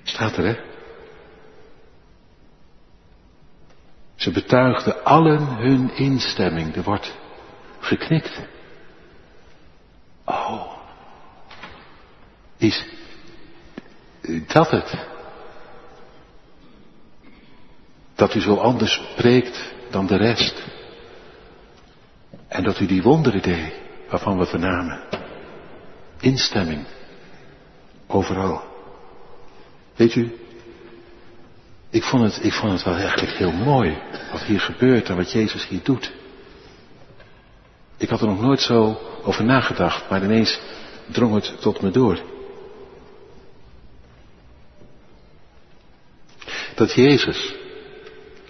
Staat 0.03 0.37
er, 0.37 0.45
hè? 0.45 0.57
Ze 4.15 4.31
betuigden 4.31 5.05
allen 5.05 5.47
hun 5.47 5.97
instemming. 5.97 6.77
Er 6.77 6.83
wordt 6.83 7.15
geknikt. 7.79 8.41
Oh. 10.25 10.77
Is 12.57 12.85
dat 14.47 14.71
het? 14.71 15.07
Dat 18.15 18.35
u 18.35 18.41
zo 18.41 18.57
anders 18.57 18.93
spreekt 18.93 19.75
dan 19.91 20.07
de 20.07 20.17
rest. 20.17 20.63
En 22.49 22.63
dat 22.63 22.81
u 22.81 22.87
die 22.87 23.03
wonderen 23.03 23.43
deed 23.43 23.73
waarvan 24.09 24.39
we 24.39 24.47
vernamen. 24.47 25.22
Instemming. 26.23 26.85
Overal. 28.07 28.63
Weet 29.97 30.15
u, 30.15 30.39
ik 31.91 32.03
vond 32.03 32.23
het, 32.23 32.45
ik 32.45 32.53
vond 32.53 32.73
het 32.73 32.83
wel 32.83 32.95
eigenlijk 32.95 33.33
heel 33.33 33.53
mooi 33.53 33.99
wat 34.33 34.43
hier 34.43 34.61
gebeurt 34.61 35.09
en 35.09 35.17
wat 35.17 35.33
Jezus 35.33 35.69
hier 35.69 35.81
doet. 35.83 36.13
Ik 37.97 38.09
had 38.09 38.21
er 38.21 38.27
nog 38.27 38.41
nooit 38.41 38.61
zo 38.61 39.01
over 39.23 39.45
nagedacht, 39.45 40.11
maar 40.11 40.25
ineens 40.25 40.61
drong 41.07 41.35
het 41.35 41.61
tot 41.61 41.81
me 41.81 41.91
door. 41.91 42.21
Dat 46.75 46.95
Jezus, 46.95 47.55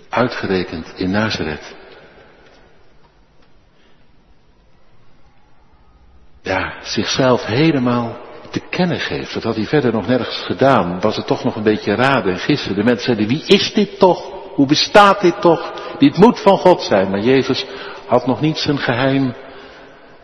uitgerekend 0.09 0.93
in 0.97 1.11
Nazareth, 1.11 1.75
ja, 6.43 6.73
zichzelf 6.83 7.45
helemaal 7.45 8.17
te 8.51 8.61
kennen 8.71 9.01
geeft. 9.01 9.35
Dat 9.35 9.43
had 9.43 9.57
hij 9.57 9.65
verder 9.65 9.93
nog 9.93 10.07
nergens 10.07 10.43
gedaan. 10.47 11.01
Was 11.01 11.17
het 11.17 11.27
toch 11.27 11.45
nog 11.45 11.57
een 11.57 11.63
beetje 11.63 11.95
raden 11.95 12.33
en 12.33 12.39
gissen. 12.39 12.75
De 12.75 12.85
mensen 12.85 13.05
zeiden, 13.05 13.29
wie 13.29 13.45
is 13.47 13.73
dit 13.75 13.99
toch? 13.99 14.25
Hoe 14.55 14.67
bestaat 14.67 15.21
dit 15.21 15.41
toch? 15.41 15.73
Dit 15.99 16.17
moet 16.17 16.41
van 16.41 16.59
God 16.59 16.83
zijn. 16.83 17.11
Maar 17.11 17.21
Jezus 17.21 17.67
had 18.07 18.27
nog 18.27 18.41
niet 18.41 18.59
zijn 18.59 18.79
geheim 18.79 19.35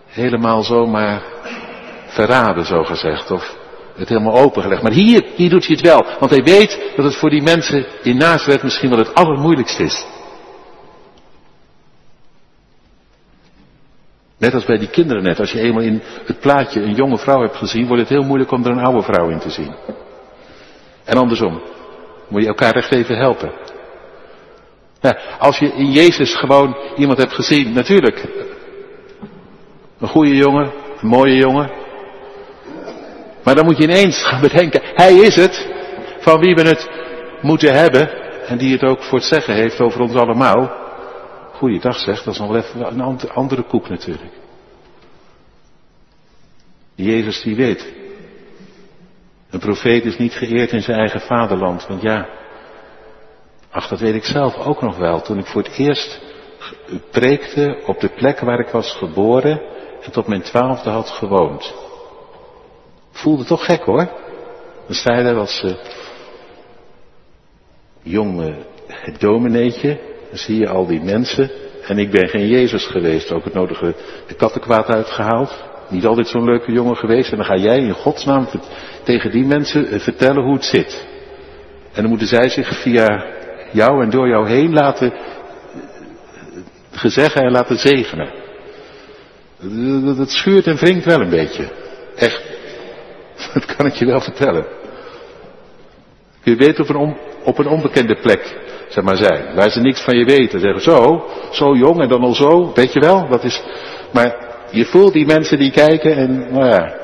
helemaal 0.07 0.63
zomaar 0.63 1.23
verraden, 2.07 2.65
zo 2.65 2.85
gezegd. 2.85 3.31
Of 3.31 3.57
het 3.97 4.09
helemaal 4.09 4.39
opengelegd. 4.39 4.83
Maar 4.83 4.93
hier, 4.93 5.25
hier 5.35 5.51
doet 5.51 5.67
hij 5.67 5.77
het 5.77 5.87
wel. 5.87 6.07
Want 6.19 6.31
hij 6.31 6.43
weet 6.43 6.93
dat 6.97 7.05
het 7.05 7.17
voor 7.17 7.31
die 7.31 7.43
mensen 7.43 7.87
in 8.03 8.17
Nazareth 8.17 8.63
misschien 8.63 8.91
wel 8.91 8.99
het 8.99 9.15
allermoeilijkste 9.15 9.83
is. 9.83 10.07
Net 14.39 14.55
als 14.55 14.65
bij 14.65 14.79
die 14.79 14.91
kinderen 14.91 15.23
net. 15.23 15.41
Als 15.41 15.53
je 15.53 15.61
eenmaal 15.61 15.83
in 15.83 16.03
het 16.25 16.41
plaatje 16.41 16.81
een 16.81 16.95
jonge 16.95 17.19
vrouw 17.19 17.41
hebt 17.41 17.57
gezien, 17.57 17.87
wordt 17.87 18.03
het 18.03 18.11
heel 18.11 18.23
moeilijk 18.23 18.51
om 18.51 18.65
er 18.65 18.71
een 18.71 18.85
oude 18.85 19.03
vrouw 19.03 19.29
in 19.29 19.39
te 19.39 19.51
zien. 19.51 19.75
En 21.05 21.17
andersom. 21.17 21.63
Moet 22.29 22.43
je 22.43 22.49
elkaar 22.49 22.75
echt 22.75 22.93
even 22.93 23.17
helpen. 23.17 23.53
Als 25.39 25.59
je 25.59 25.73
in 25.73 25.93
Jezus 25.93 26.35
gewoon 26.35 26.77
iemand 26.97 27.19
hebt 27.19 27.33
gezien, 27.33 27.73
natuurlijk. 27.73 28.25
Een 30.01 30.09
goede 30.09 30.37
jongen, 30.37 30.73
een 31.01 31.09
mooie 31.09 31.35
jongen. 31.35 31.71
Maar 33.45 33.55
dan 33.55 33.65
moet 33.65 33.77
je 33.77 33.83
ineens 33.83 34.23
gaan 34.27 34.41
bedenken, 34.41 34.83
hij 34.95 35.15
is 35.15 35.35
het 35.35 35.69
van 36.21 36.41
wie 36.41 36.55
we 36.55 36.63
het 36.63 36.91
moeten 37.43 37.75
hebben. 37.75 38.11
En 38.47 38.59
die 38.59 38.73
het 38.73 38.83
ook 38.83 39.03
voor 39.03 39.19
het 39.19 39.29
zeggen 39.29 39.55
heeft 39.55 39.81
over 39.81 40.01
ons 40.01 40.15
allemaal. 40.15 40.88
Goeiedag 41.59 41.99
zegt, 41.99 42.25
dat 42.25 42.35
is 42.35 42.41
nog 42.41 42.49
wel 42.49 42.63
even 42.63 43.01
een 43.01 43.31
andere 43.31 43.63
koek 43.63 43.89
natuurlijk. 43.89 44.33
Jezus 46.95 47.43
die 47.43 47.57
weet. 47.57 47.93
Een 49.51 49.59
profeet 49.59 50.05
is 50.05 50.19
niet 50.19 50.33
geëerd 50.33 50.73
in 50.73 50.83
zijn 50.83 50.99
eigen 50.99 51.21
vaderland. 51.21 51.87
Want 51.87 52.03
ja, 52.03 52.29
ach 53.71 53.89
dat 53.89 54.01
weet 54.01 54.15
ik 54.15 54.25
zelf 54.25 54.57
ook 54.57 54.83
nog 54.83 54.97
wel. 54.97 55.21
Toen 55.21 55.39
ik 55.39 55.47
voor 55.47 55.63
het 55.63 55.79
eerst 55.79 56.21
preekte 57.11 57.83
op 57.87 58.01
de 58.01 58.09
plek 58.09 58.41
waar 58.41 58.61
ik 58.61 58.69
was 58.69 58.97
geboren 58.97 59.61
en 60.03 60.13
tot 60.13 60.27
mijn 60.27 60.43
twaalfde 60.43 60.91
had 60.91 61.09
gewoond. 61.09 61.75
Voelde 63.11 63.45
toch 63.45 63.65
gek 63.65 63.83
hoor. 63.83 64.09
Dan 64.87 64.95
sta 64.95 65.17
je 65.17 65.25
daar 65.25 65.39
als 65.39 65.65
jonge 68.03 68.67
domineetje 69.19 70.17
dan 70.29 70.39
zie 70.39 70.59
je 70.59 70.69
al 70.69 70.87
die 70.87 71.01
mensen. 71.01 71.51
En 71.87 71.99
ik 71.99 72.11
ben 72.11 72.29
geen 72.29 72.49
Jezus 72.49 72.87
geweest. 72.87 73.33
Ook 73.33 73.45
het 73.45 73.55
nodige 73.55 73.95
de 74.27 74.35
kattenkwaad 74.35 74.87
uitgehaald. 74.87 75.65
Niet 75.89 76.07
altijd 76.07 76.29
zo'n 76.29 76.45
leuke 76.45 76.73
jongen 76.73 76.97
geweest. 76.97 77.31
En 77.31 77.37
dan 77.37 77.47
ga 77.47 77.57
jij 77.57 77.79
in 77.79 77.93
godsnaam 77.93 78.49
tegen 79.03 79.31
die 79.31 79.45
mensen 79.45 79.87
eh, 79.87 80.01
vertellen 80.01 80.43
hoe 80.43 80.55
het 80.55 80.65
zit. 80.65 81.07
En 81.93 82.01
dan 82.01 82.09
moeten 82.11 82.29
zij 82.29 82.49
zich 82.49 82.83
via 82.83 83.25
jou 83.73 84.03
en 84.03 84.11
door 84.11 84.29
jou 84.29 84.49
heen 84.49 84.73
laten 84.73 85.13
eh, 85.13 85.21
gezeggen 86.91 87.43
en 87.43 87.51
laten 87.51 87.79
zegenen. 87.79 88.31
Dat 90.17 90.31
schuurt 90.31 90.67
en 90.67 90.77
wringt 90.77 91.05
wel 91.05 91.21
een 91.21 91.31
beetje. 91.31 91.69
Echt. 92.17 92.43
Dat 93.55 93.77
kan 93.77 93.87
ik 93.87 93.95
je 93.95 94.07
wel 94.07 94.21
vertellen. 94.21 94.67
Je 96.43 96.57
weten 96.57 96.97
op 96.97 97.17
op 97.43 97.59
een 97.59 97.67
onbekende 97.67 98.17
plek 98.21 98.68
maar 99.05 99.17
zijn. 99.17 99.55
Waar 99.55 99.71
ze 99.71 99.81
niks 99.81 100.01
van 100.01 100.17
je 100.17 100.25
weten. 100.25 100.61
Zeggen 100.61 100.81
zo, 100.81 101.27
zo 101.51 101.75
jong 101.75 102.01
en 102.01 102.09
dan 102.09 102.23
al 102.23 102.35
zo, 102.35 102.73
weet 102.75 102.93
je 102.93 103.01
wel. 103.01 103.29
Dat 103.29 103.45
is, 103.45 103.63
maar 104.13 104.49
je 104.71 104.85
voelt 104.85 105.13
die 105.13 105.27
mensen 105.27 105.59
die 105.59 105.71
kijken 105.71 106.17
en, 106.17 106.53
nou 106.53 106.67
ja, 106.67 106.95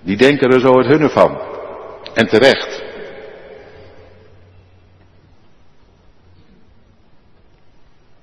die 0.00 0.16
denken 0.16 0.50
er 0.50 0.60
zo 0.60 0.78
het 0.78 0.86
hunne 0.86 1.08
van. 1.08 1.40
En 2.14 2.26
terecht. 2.26 2.82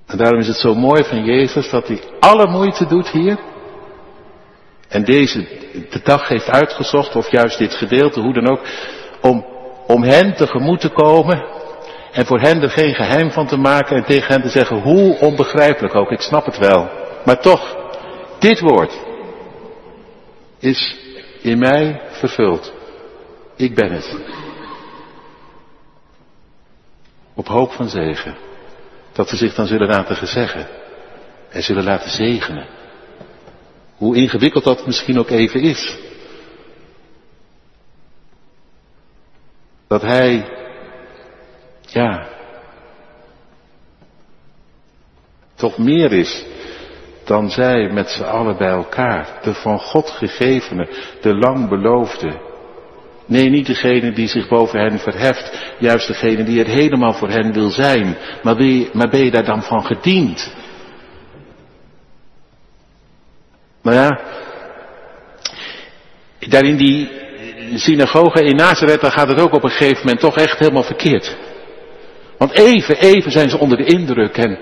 En 0.06 0.18
daarom 0.18 0.40
is 0.40 0.48
het 0.48 0.58
zo 0.58 0.76
mooi 0.76 1.04
van 1.04 1.24
Jezus 1.24 1.70
dat 1.70 1.88
hij 1.88 2.02
alle 2.20 2.48
moeite 2.48 2.86
doet 2.86 3.10
hier. 3.10 3.38
En 4.88 5.04
deze 5.04 5.48
de 5.90 6.02
dag 6.04 6.28
heeft 6.28 6.50
uitgezocht, 6.50 7.16
of 7.16 7.32
juist 7.32 7.58
dit 7.58 7.74
gedeelte, 7.74 8.20
hoe 8.20 8.34
dan 8.34 8.50
ook, 8.50 8.62
om, 9.22 9.46
om 9.88 10.04
hen 10.04 10.34
tegemoet 10.34 10.80
te 10.80 10.90
komen 10.90 11.59
en 12.12 12.26
voor 12.26 12.40
hen 12.40 12.62
er 12.62 12.70
geen 12.70 12.94
geheim 12.94 13.32
van 13.32 13.48
te 13.48 13.58
maken 13.58 13.96
en 13.96 14.04
tegen 14.04 14.34
hen 14.34 14.42
te 14.42 14.50
zeggen, 14.50 14.82
hoe 14.82 15.18
onbegrijpelijk 15.20 15.96
ook, 15.96 16.12
ik 16.12 16.22
snap 16.22 16.46
het 16.46 16.58
wel. 16.58 16.90
Maar 17.26 17.40
toch, 17.42 17.78
dit 18.40 18.60
woord 18.60 19.00
is 20.60 20.98
in 21.42 21.60
mij 21.60 22.02
vervuld. 22.12 22.74
Ik 23.56 23.76
ben 23.76 23.92
het. 23.92 24.18
Op 27.34 27.48
hoop 27.48 27.72
van 27.72 27.90
zegen. 27.90 28.38
dat 29.12 29.30
ze 29.30 29.36
zich 29.36 29.54
dan 29.56 29.68
zullen 29.68 29.88
laten 29.88 30.16
gezeggen 30.16 30.68
en 31.50 31.64
zullen 31.64 31.84
laten 31.84 32.10
zegenen. 32.10 32.66
Hoe 33.98 34.16
ingewikkeld 34.16 34.64
dat 34.64 34.86
misschien 34.86 35.20
ook 35.20 35.30
even 35.30 35.62
is. 35.62 35.98
Dat 39.88 40.02
hij, 40.02 40.59
ja, 41.92 42.28
toch 45.56 45.78
meer 45.78 46.12
is 46.12 46.46
dan 47.30 47.50
zij 47.50 47.90
met 47.90 48.10
z'n 48.10 48.24
allen 48.24 48.58
bij 48.58 48.70
elkaar. 48.70 49.40
De 49.42 49.54
van 49.54 49.80
God 49.80 50.10
gegevene, 50.10 50.88
de 51.22 51.36
lang 51.36 51.70
beloofde. 51.70 52.40
Nee, 53.26 53.50
niet 53.50 53.66
degene 53.66 54.12
die 54.12 54.28
zich 54.28 54.48
boven 54.48 54.80
hen 54.80 55.00
verheft, 55.00 55.74
juist 55.80 56.08
degene 56.08 56.44
die 56.44 56.64
er 56.64 56.70
helemaal 56.70 57.14
voor 57.14 57.30
hen 57.30 57.54
wil 57.54 57.70
zijn. 57.70 58.18
Maar, 58.44 58.62
je, 58.62 58.90
maar 58.94 59.10
ben 59.10 59.24
je 59.24 59.32
daar 59.32 59.46
dan 59.46 59.64
van 59.64 59.86
gediend? 59.86 60.54
Maar 63.82 63.94
ja, 63.94 64.20
daar 66.40 66.64
in 66.64 66.78
die 66.78 67.10
synagoge 67.76 68.44
in 68.44 68.56
Nazareth, 68.56 69.02
daar 69.02 69.12
gaat 69.12 69.28
het 69.28 69.40
ook 69.40 69.54
op 69.54 69.64
een 69.64 69.70
gegeven 69.70 70.00
moment 70.00 70.20
toch 70.20 70.38
echt 70.38 70.60
helemaal 70.60 70.84
verkeerd. 70.84 71.38
Want 72.40 72.52
even, 72.52 72.98
even 72.98 73.32
zijn 73.32 73.50
ze 73.50 73.58
onder 73.58 73.78
de 73.78 73.86
indruk 73.86 74.38
en 74.38 74.60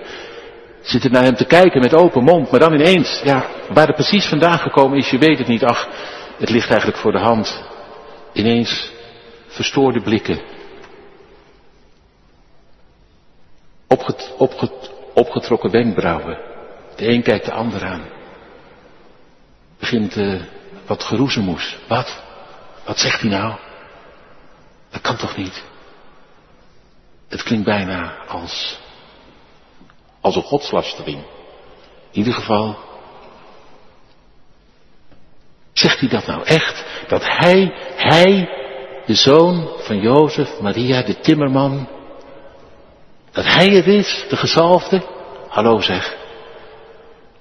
zitten 0.82 1.12
naar 1.12 1.24
hem 1.24 1.36
te 1.36 1.46
kijken 1.46 1.82
met 1.82 1.94
open 1.94 2.24
mond, 2.24 2.52
maar 2.52 2.60
dan 2.60 2.74
ineens, 2.74 3.22
ja, 3.24 3.46
waar 3.70 3.88
het 3.88 3.96
precies 3.96 4.26
vandaan 4.26 4.60
gekomen 4.60 4.98
is, 4.98 5.10
je 5.10 5.18
weet 5.18 5.38
het 5.38 5.48
niet. 5.48 5.64
Ach, 5.64 5.90
het 6.38 6.50
ligt 6.50 6.70
eigenlijk 6.70 7.00
voor 7.00 7.12
de 7.12 7.20
hand. 7.20 7.64
Ineens 8.34 8.92
verstoorde 9.48 10.02
blikken. 10.02 10.42
Opget, 13.88 14.34
opget, 14.38 14.92
opgetrokken 15.14 15.72
wenkbrauwen. 15.72 16.38
De 16.96 17.08
een 17.08 17.24
kijkt 17.24 17.46
de 17.46 17.52
ander 17.52 17.86
aan. 17.86 18.06
Begint 19.80 20.16
uh, 20.16 20.42
wat 20.86 21.04
geroezemoes. 21.04 21.78
Wat? 21.88 22.24
Wat 22.86 23.00
zegt 23.00 23.22
hij 23.22 23.30
nou? 23.30 23.56
Dat 24.90 25.02
kan 25.02 25.18
toch 25.18 25.38
niet? 25.38 25.64
Het 27.28 27.44
klinkt 27.44 27.66
bijna 27.66 28.18
als 28.28 28.78
als 30.28 30.36
een 30.36 30.44
godslastering. 30.44 31.18
In 32.12 32.18
ieder 32.18 32.34
geval, 32.34 32.78
zegt 35.74 36.00
hij 36.00 36.10
dat 36.10 36.26
nou 36.26 36.44
echt? 36.44 36.86
Dat 37.08 37.24
hij, 37.24 37.74
hij, 37.96 38.50
de 39.06 39.14
zoon 39.16 39.70
van 39.78 40.00
Jozef, 40.00 40.60
Maria, 40.60 41.02
de 41.02 41.20
timmerman, 41.20 41.88
dat 43.32 43.46
hij 43.46 43.68
het 43.68 43.88
is, 43.88 44.26
de 44.30 44.38
gezalfde? 44.38 45.02
Hallo 45.48 45.82
zeg. 45.82 46.16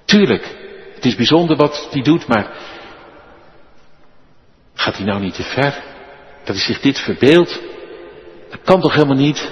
Tuurlijk, 0.04 0.56
het 0.94 1.04
is 1.04 1.14
bijzonder 1.14 1.56
wat 1.56 1.88
hij 1.90 2.02
doet, 2.02 2.26
maar 2.26 2.52
gaat 4.74 4.96
hij 4.96 5.06
nou 5.06 5.20
niet 5.20 5.34
te 5.34 5.42
ver? 5.42 5.84
Dat 6.44 6.54
hij 6.56 6.64
zich 6.64 6.80
dit 6.80 6.98
verbeeldt? 6.98 7.60
Dat 8.50 8.60
kan 8.62 8.80
toch 8.80 8.92
helemaal 8.92 9.16
niet? 9.16 9.50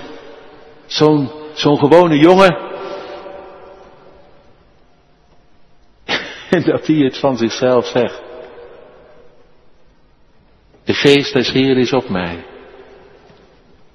Zo'n, 0.87 1.31
zo'n 1.55 1.79
gewone 1.79 2.19
jongen, 2.19 2.65
En 6.55 6.65
dat 6.71 6.87
hij 6.87 6.97
het 6.97 7.19
van 7.19 7.37
zichzelf 7.37 7.87
zegt. 7.87 8.23
De 10.85 10.95
geest 10.95 11.33
des 11.33 11.51
Heer 11.51 11.77
is 11.77 11.93
op 11.93 12.09
mij. 12.09 12.45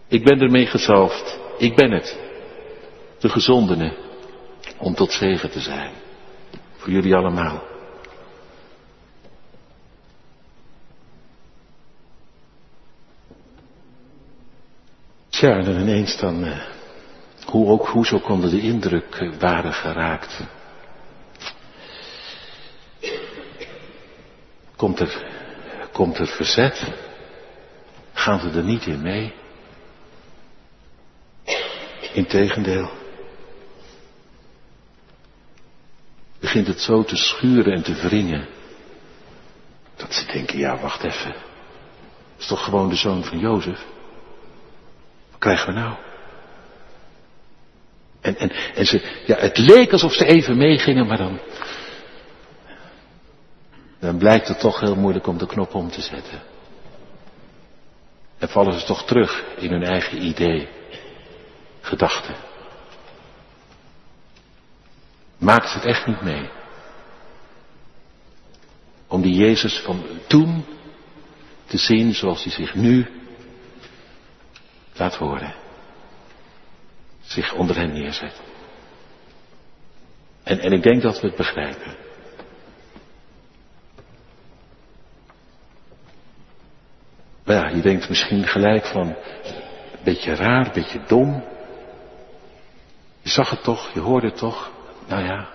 Ik 0.07 0.23
ben 0.23 0.41
ermee 0.41 0.65
gezalfd. 0.65 1.39
Ik 1.57 1.75
ben 1.75 1.91
het. 1.91 2.19
De 3.19 3.29
gezondene. 3.29 3.93
Om 4.77 4.95
tot 4.95 5.11
zegen 5.11 5.51
te 5.51 5.59
zijn. 5.59 5.93
Voor 6.77 6.91
jullie 6.91 7.15
allemaal. 7.15 7.63
Tja, 15.29 15.57
en 15.57 15.79
ineens 15.79 16.17
dan, 16.17 16.43
uh, 16.43 16.78
hoe 17.49 17.67
ook, 17.67 17.87
hoe 17.87 18.05
zo 18.05 18.19
konden 18.19 18.49
de 18.49 18.61
indruk 18.61 19.31
waren 19.39 19.73
geraakt. 19.73 20.39
Komt 24.75 24.99
er, 24.99 25.27
komt 25.91 26.17
er 26.17 26.27
verzet? 26.27 26.93
Gaan 28.13 28.39
ze 28.39 28.49
er 28.49 28.63
niet 28.63 28.85
in 28.85 29.01
mee? 29.01 29.33
Integendeel. 32.13 32.89
Begint 36.39 36.67
het 36.67 36.81
zo 36.81 37.03
te 37.03 37.15
schuren 37.15 37.73
en 37.73 37.83
te 37.83 37.93
wringen. 37.93 38.47
Dat 39.95 40.13
ze 40.13 40.25
denken, 40.25 40.57
ja 40.57 40.77
wacht 40.77 41.03
even. 41.03 41.35
Is 42.37 42.47
toch 42.47 42.63
gewoon 42.63 42.89
de 42.89 42.95
zoon 42.95 43.23
van 43.23 43.39
Jozef? 43.39 43.85
Wat 45.29 45.39
krijgen 45.39 45.73
we 45.73 45.79
nou? 45.79 45.95
En, 48.21 48.37
en, 48.37 48.51
en 48.51 48.85
ze, 48.85 49.23
ja, 49.25 49.37
het 49.37 49.57
leek 49.57 49.91
alsof 49.91 50.13
ze 50.13 50.25
even 50.25 50.57
meegingen, 50.57 51.07
maar 51.07 51.17
dan, 51.17 51.39
dan 53.99 54.17
blijkt 54.17 54.47
het 54.47 54.59
toch 54.59 54.79
heel 54.79 54.95
moeilijk 54.95 55.27
om 55.27 55.37
de 55.37 55.45
knop 55.45 55.73
om 55.73 55.91
te 55.91 56.01
zetten. 56.01 56.41
En 58.37 58.49
vallen 58.49 58.79
ze 58.79 58.85
toch 58.85 59.05
terug 59.05 59.43
in 59.57 59.71
hun 59.71 59.83
eigen 59.83 60.25
idee, 60.25 60.67
gedachten. 61.81 62.35
Maakt 65.37 65.73
het 65.73 65.85
echt 65.85 66.07
niet 66.07 66.21
mee. 66.21 66.49
Om 69.07 69.21
die 69.21 69.35
Jezus 69.35 69.79
van 69.79 70.03
toen 70.27 70.65
te 71.65 71.77
zien 71.77 72.13
zoals 72.13 72.43
hij 72.43 72.51
zich 72.51 72.75
nu 72.75 73.07
laat 74.93 75.15
horen. 75.15 75.53
Zich 77.29 77.53
onder 77.53 77.75
hen 77.75 77.93
neerzet. 77.93 78.41
En, 80.43 80.59
en 80.59 80.71
ik 80.71 80.83
denk 80.83 81.01
dat 81.01 81.21
we 81.21 81.27
het 81.27 81.35
begrijpen. 81.35 81.95
Maar 87.45 87.55
ja, 87.55 87.75
je 87.75 87.81
denkt 87.81 88.09
misschien 88.09 88.47
gelijk 88.47 88.85
van, 88.85 89.07
een 89.07 90.03
beetje 90.03 90.35
raar, 90.35 90.65
een 90.65 90.73
beetje 90.73 91.01
dom. 91.07 91.43
Je 93.21 93.29
zag 93.29 93.49
het 93.49 93.63
toch, 93.63 93.93
je 93.93 93.99
hoorde 93.99 94.27
het 94.27 94.37
toch. 94.37 94.71
Nou 95.07 95.23
ja. 95.23 95.47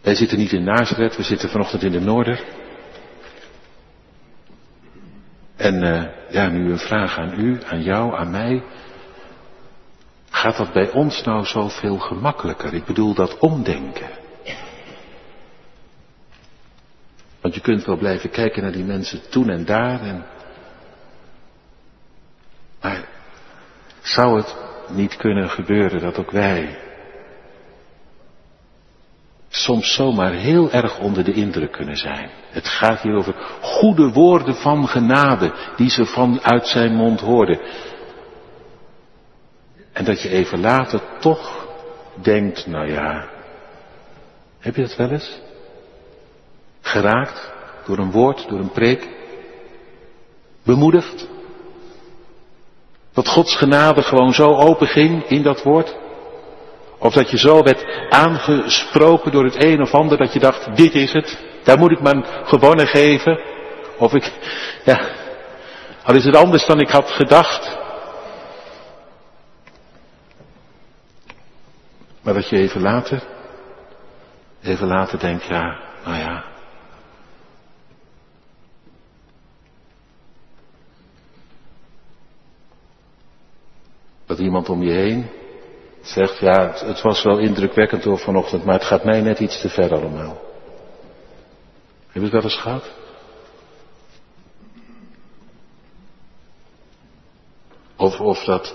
Wij 0.00 0.14
zitten 0.14 0.38
niet 0.38 0.52
in 0.52 0.64
Nazareth, 0.64 1.16
we 1.16 1.22
zitten 1.22 1.48
vanochtend 1.48 1.82
in 1.82 1.92
de 1.92 2.00
Noorder. 2.00 2.44
En 5.66 5.82
uh, 5.82 6.02
ja, 6.30 6.48
nu 6.48 6.70
een 6.70 6.78
vraag 6.78 7.18
aan 7.18 7.40
u, 7.40 7.58
aan 7.66 7.82
jou, 7.82 8.16
aan 8.16 8.30
mij. 8.30 8.62
Gaat 10.30 10.56
dat 10.56 10.72
bij 10.72 10.90
ons 10.90 11.22
nou 11.22 11.44
zoveel 11.44 11.98
gemakkelijker? 11.98 12.74
Ik 12.74 12.84
bedoel 12.84 13.14
dat 13.14 13.38
omdenken. 13.38 14.08
Want 17.40 17.54
je 17.54 17.60
kunt 17.60 17.84
wel 17.84 17.96
blijven 17.96 18.30
kijken 18.30 18.62
naar 18.62 18.72
die 18.72 18.84
mensen 18.84 19.30
toen 19.30 19.50
en 19.50 19.64
daar. 19.64 20.00
En... 20.00 20.26
Maar 22.80 23.04
zou 24.02 24.36
het 24.36 24.56
niet 24.88 25.16
kunnen 25.16 25.50
gebeuren 25.50 26.00
dat 26.00 26.18
ook 26.18 26.30
wij 26.30 26.85
soms 29.56 29.94
zomaar 29.94 30.32
heel 30.32 30.70
erg 30.70 30.98
onder 30.98 31.24
de 31.24 31.32
indruk 31.32 31.72
kunnen 31.72 31.96
zijn. 31.96 32.30
Het 32.50 32.68
gaat 32.68 33.00
hier 33.00 33.14
over 33.14 33.34
goede 33.60 34.12
woorden 34.12 34.54
van 34.54 34.88
genade 34.88 35.52
die 35.76 35.90
ze 35.90 36.06
vanuit 36.06 36.66
zijn 36.66 36.94
mond 36.94 37.20
hoorden. 37.20 37.60
En 39.92 40.04
dat 40.04 40.22
je 40.22 40.28
even 40.28 40.60
later 40.60 41.00
toch 41.20 41.66
denkt, 42.14 42.66
nou 42.66 42.92
ja, 42.92 43.28
heb 44.58 44.76
je 44.76 44.82
dat 44.82 44.96
wel 44.96 45.10
eens? 45.10 45.40
Geraakt 46.80 47.52
door 47.86 47.98
een 47.98 48.10
woord, 48.10 48.48
door 48.48 48.58
een 48.58 48.72
preek. 48.72 49.08
Bemoedigd. 50.62 51.28
Dat 53.12 53.28
Gods 53.28 53.56
genade 53.56 54.02
gewoon 54.02 54.32
zo 54.32 54.54
open 54.54 54.86
ging 54.86 55.24
in 55.24 55.42
dat 55.42 55.62
woord. 55.62 55.96
Of 57.06 57.14
dat 57.14 57.30
je 57.30 57.38
zo 57.38 57.62
werd 57.62 58.08
aangesproken 58.08 59.32
door 59.32 59.44
het 59.44 59.64
een 59.64 59.82
of 59.82 59.94
ander 59.94 60.18
dat 60.18 60.32
je 60.32 60.38
dacht, 60.38 60.76
dit 60.76 60.94
is 60.94 61.12
het. 61.12 61.38
Daar 61.64 61.78
moet 61.78 61.90
ik 61.90 62.00
mijn 62.00 62.24
gewonnen 62.44 62.86
geven. 62.86 63.40
Of 63.98 64.14
ik, 64.14 64.32
ja, 64.84 65.00
al 66.02 66.14
is 66.14 66.24
het 66.24 66.36
anders 66.36 66.66
dan 66.66 66.80
ik 66.80 66.90
had 66.90 67.10
gedacht. 67.10 67.78
Maar 72.22 72.34
dat 72.34 72.48
je 72.48 72.56
even 72.56 72.80
later, 72.80 73.22
even 74.62 74.86
later 74.86 75.18
denkt, 75.18 75.44
ja, 75.44 75.78
nou 76.04 76.16
ja, 76.16 76.44
Dat 84.26 84.38
iemand 84.38 84.68
om 84.68 84.82
je 84.82 84.92
heen 84.92 85.30
zegt, 86.08 86.38
ja, 86.38 86.72
het, 86.72 87.02
was 87.02 87.22
wel 87.22 87.38
indrukwekkend 87.38 88.04
hoor 88.04 88.18
vanochtend, 88.18 88.64
maar 88.64 88.74
het 88.74 88.84
gaat 88.84 89.04
mij 89.04 89.20
net 89.20 89.38
iets 89.38 89.60
te 89.60 89.68
ver 89.68 89.94
allemaal. 89.94 90.40
Heb 92.06 92.14
je 92.14 92.20
het 92.20 92.32
wel 92.32 92.42
eens 92.42 92.60
gehad? 92.60 92.90
Of, 97.96 98.20
of, 98.20 98.44
dat, 98.44 98.74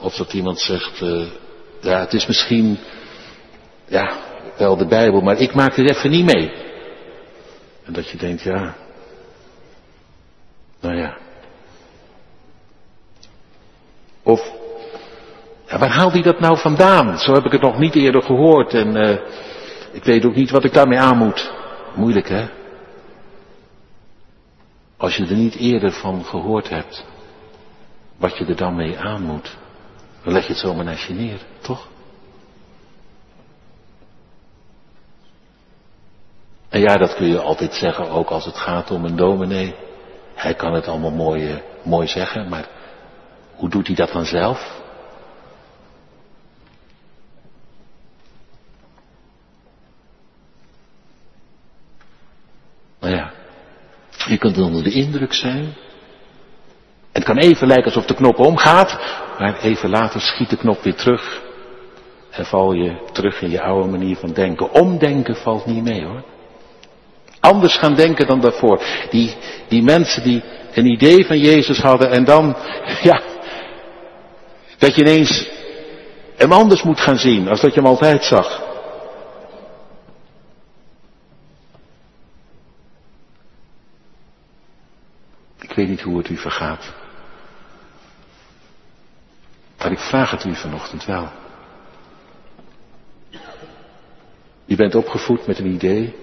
of 0.00 0.14
dat 0.14 0.32
iemand 0.32 0.60
zegt, 0.60 1.00
uh, 1.00 1.26
ja, 1.80 2.00
het 2.00 2.12
is 2.12 2.26
misschien, 2.26 2.78
ja, 3.86 4.16
wel 4.56 4.76
de 4.76 4.86
Bijbel, 4.86 5.20
maar 5.20 5.40
ik 5.40 5.54
maak 5.54 5.76
er 5.76 5.90
even 5.90 6.10
niet 6.10 6.34
mee. 6.34 6.52
En 7.84 7.92
dat 7.92 8.08
je 8.08 8.16
denkt, 8.16 8.42
ja, 8.42 8.76
nou 10.80 10.96
ja. 10.96 11.18
Of, 14.22 14.52
ja, 15.66 15.78
waar 15.78 15.90
haalt 15.90 16.12
hij 16.12 16.22
dat 16.22 16.40
nou 16.40 16.58
vandaan? 16.58 17.18
Zo 17.18 17.32
heb 17.32 17.44
ik 17.44 17.52
het 17.52 17.60
nog 17.60 17.78
niet 17.78 17.94
eerder 17.94 18.22
gehoord 18.22 18.74
en 18.74 18.96
uh, 18.96 19.18
ik 19.92 20.04
weet 20.04 20.24
ook 20.24 20.34
niet 20.34 20.50
wat 20.50 20.64
ik 20.64 20.72
daarmee 20.72 20.98
aan 20.98 21.16
moet. 21.16 21.52
Moeilijk 21.94 22.28
hè? 22.28 22.48
Als 24.96 25.16
je 25.16 25.26
er 25.26 25.36
niet 25.36 25.54
eerder 25.54 25.92
van 25.92 26.24
gehoord 26.24 26.68
hebt, 26.68 27.04
wat 28.16 28.36
je 28.36 28.44
er 28.44 28.56
dan 28.56 28.76
mee 28.76 28.98
aan 28.98 29.22
moet, 29.22 29.56
dan 30.22 30.32
leg 30.32 30.42
je 30.42 30.52
het 30.52 30.60
zomaar 30.60 30.84
naast 30.84 31.06
je 31.06 31.14
neer, 31.14 31.38
toch? 31.60 31.88
En 36.68 36.80
ja, 36.80 36.96
dat 36.96 37.14
kun 37.14 37.26
je 37.26 37.40
altijd 37.40 37.74
zeggen, 37.74 38.10
ook 38.10 38.28
als 38.28 38.44
het 38.44 38.56
gaat 38.56 38.90
om 38.90 39.04
een 39.04 39.16
dominee. 39.16 39.74
Hij 40.34 40.54
kan 40.54 40.74
het 40.74 40.88
allemaal 40.88 41.10
mooi, 41.10 41.62
mooi 41.82 42.06
zeggen, 42.06 42.48
maar 42.48 42.68
hoe 43.54 43.68
doet 43.68 43.86
hij 43.86 43.96
dat 43.96 44.12
dan 44.12 44.24
zelf? 44.24 44.84
Nou 53.00 53.14
ja, 53.14 53.32
je 54.36 54.42
kunt 54.42 54.58
onder 54.58 54.82
de 54.82 54.90
indruk 54.90 55.34
zijn. 55.34 55.74
Het 57.12 57.24
kan 57.24 57.36
even 57.36 57.66
lijken 57.66 57.84
alsof 57.84 58.04
de 58.06 58.14
knop 58.14 58.38
omgaat, 58.38 58.98
maar 59.38 59.58
even 59.60 59.90
later 59.90 60.20
schiet 60.20 60.50
de 60.50 60.56
knop 60.56 60.82
weer 60.82 60.94
terug. 60.94 61.42
En 62.30 62.46
val 62.46 62.72
je 62.72 62.96
terug 63.12 63.42
in 63.42 63.50
je 63.50 63.62
oude 63.62 63.88
manier 63.88 64.16
van 64.16 64.32
denken. 64.32 64.70
Omdenken 64.70 65.36
valt 65.36 65.66
niet 65.66 65.82
mee 65.82 66.04
hoor. 66.04 66.24
Anders 67.40 67.76
gaan 67.76 67.94
denken 67.94 68.26
dan 68.26 68.40
daarvoor. 68.40 68.82
Die, 69.10 69.34
die 69.68 69.82
mensen 69.82 70.22
die 70.22 70.42
een 70.74 70.86
idee 70.86 71.26
van 71.26 71.38
Jezus 71.38 71.78
hadden 71.78 72.10
en 72.10 72.24
dan, 72.24 72.56
ja, 73.10 73.20
dat 74.78 74.94
je 74.94 75.00
ineens 75.00 75.48
hem 76.36 76.52
anders 76.52 76.82
moet 76.82 77.00
gaan 77.00 77.18
zien 77.18 77.48
als 77.48 77.60
dat 77.60 77.74
je 77.74 77.80
hem 77.80 77.88
altijd 77.88 78.24
zag. 78.24 78.65
Weet 85.76 85.88
niet 85.88 86.00
hoe 86.00 86.18
het 86.18 86.28
u 86.28 86.36
vergaat. 86.36 86.94
Maar 89.78 89.92
ik 89.92 89.98
vraag 89.98 90.30
het 90.30 90.44
u 90.44 90.54
vanochtend 90.54 91.04
wel. 91.04 91.28
Je 94.64 94.76
bent 94.76 94.94
opgevoed 94.94 95.46
met 95.46 95.58
een 95.58 95.66
idee. 95.66 96.14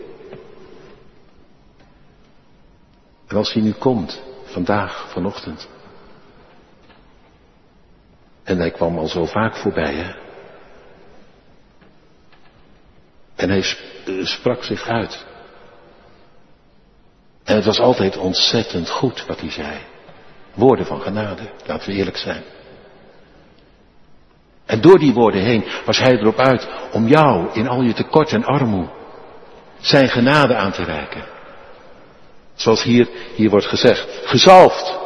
En 3.28 3.38
als 3.38 3.54
hij 3.54 3.62
nu 3.62 3.72
komt, 3.72 4.22
vandaag, 4.44 5.10
vanochtend. 5.12 5.70
En 8.44 8.58
hij 8.58 8.72
kwam 8.72 8.98
al 8.98 9.08
zo 9.08 9.26
vaak 9.26 9.56
voorbij, 9.56 9.94
hè. 9.94 10.16
En 13.36 13.50
hij 13.50 13.64
sprak 14.24 14.64
zich 14.64 14.88
uit. 14.88 15.26
En 17.54 17.60
het 17.60 17.68
was 17.68 17.80
altijd 17.80 18.18
ontzettend 18.18 18.90
goed 18.90 19.26
wat 19.28 19.40
hij 19.40 19.52
zei. 19.52 19.78
Woorden 20.54 20.86
van 20.86 21.02
genade, 21.02 21.42
laten 21.66 21.90
we 21.90 21.96
eerlijk 21.96 22.18
zijn. 22.18 22.44
En 24.66 24.82
door 24.82 25.00
die 25.00 25.14
woorden 25.14 25.42
heen 25.42 25.66
was 25.86 26.00
hij 26.00 26.18
erop 26.18 26.40
uit 26.40 26.68
om 26.92 27.08
jou 27.08 27.48
in 27.54 27.68
al 27.68 27.82
je 27.82 27.94
tekort 27.94 28.32
en 28.32 28.46
armoe 28.46 28.88
zijn 29.80 30.10
genade 30.10 30.56
aan 30.56 30.72
te 30.72 30.84
reiken. 30.84 31.24
Zoals 32.54 32.84
hier, 32.84 33.08
hier 33.36 33.50
wordt 33.50 33.66
gezegd. 33.66 34.22
Gezalfd. 34.24 35.00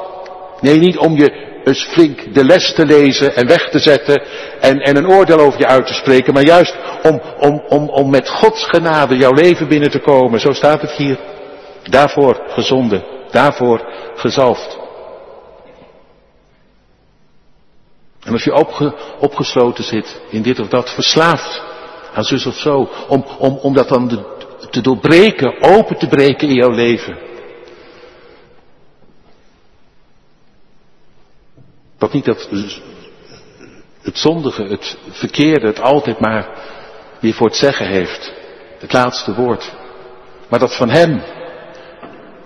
Nee, 0.61 0.79
niet 0.79 0.97
om 0.97 1.15
je 1.15 1.61
eens 1.63 1.83
flink 1.83 2.33
de 2.33 2.45
les 2.45 2.73
te 2.73 2.85
lezen 2.85 3.35
en 3.35 3.47
weg 3.47 3.69
te 3.69 3.79
zetten 3.79 4.23
en, 4.59 4.79
en 4.79 4.97
een 4.97 5.09
oordeel 5.09 5.39
over 5.39 5.59
je 5.59 5.67
uit 5.67 5.87
te 5.87 5.93
spreken, 5.93 6.33
maar 6.33 6.45
juist 6.45 6.75
om, 7.03 7.21
om, 7.39 7.63
om, 7.67 7.89
om 7.89 8.09
met 8.09 8.29
Gods 8.29 8.63
genade 8.63 9.17
jouw 9.17 9.33
leven 9.33 9.67
binnen 9.67 9.91
te 9.91 9.99
komen. 9.99 10.39
Zo 10.39 10.51
staat 10.51 10.81
het 10.81 10.91
hier. 10.91 11.35
Daarvoor 11.89 12.43
gezonden, 12.47 13.03
daarvoor 13.31 13.91
gezalfd. 14.15 14.77
En 18.23 18.33
als 18.33 18.43
je 18.43 18.53
opge, 18.53 18.95
opgesloten 19.19 19.83
zit 19.83 20.21
in 20.29 20.41
dit 20.41 20.59
of 20.59 20.67
dat, 20.67 20.93
verslaafd 20.93 21.61
aan 22.13 22.23
zus 22.23 22.45
of 22.45 22.55
zo, 22.55 22.89
om, 23.07 23.25
om, 23.61 23.73
dat 23.73 23.89
dan 23.89 24.25
te 24.69 24.81
doorbreken, 24.81 25.61
open 25.61 25.97
te 25.97 26.07
breken 26.07 26.47
in 26.47 26.55
jouw 26.55 26.71
leven. 26.71 27.17
Dat 31.97 32.13
niet 32.13 32.25
dat 32.25 32.49
het 34.01 34.17
zondige, 34.17 34.63
het 34.63 34.97
verkeerde, 35.09 35.67
het 35.67 35.79
altijd 35.79 36.19
maar 36.19 36.49
weer 37.19 37.33
voor 37.33 37.47
het 37.47 37.55
zeggen 37.55 37.87
heeft. 37.87 38.33
Het 38.79 38.93
laatste 38.93 39.35
woord. 39.35 39.73
Maar 40.49 40.59
dat 40.59 40.75
van 40.75 40.89
hem, 40.89 41.21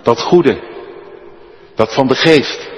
dat 0.04 0.22
goede, 0.22 0.60
dat 1.76 1.94
van 1.94 2.08
de 2.08 2.16
geest, 2.16 2.70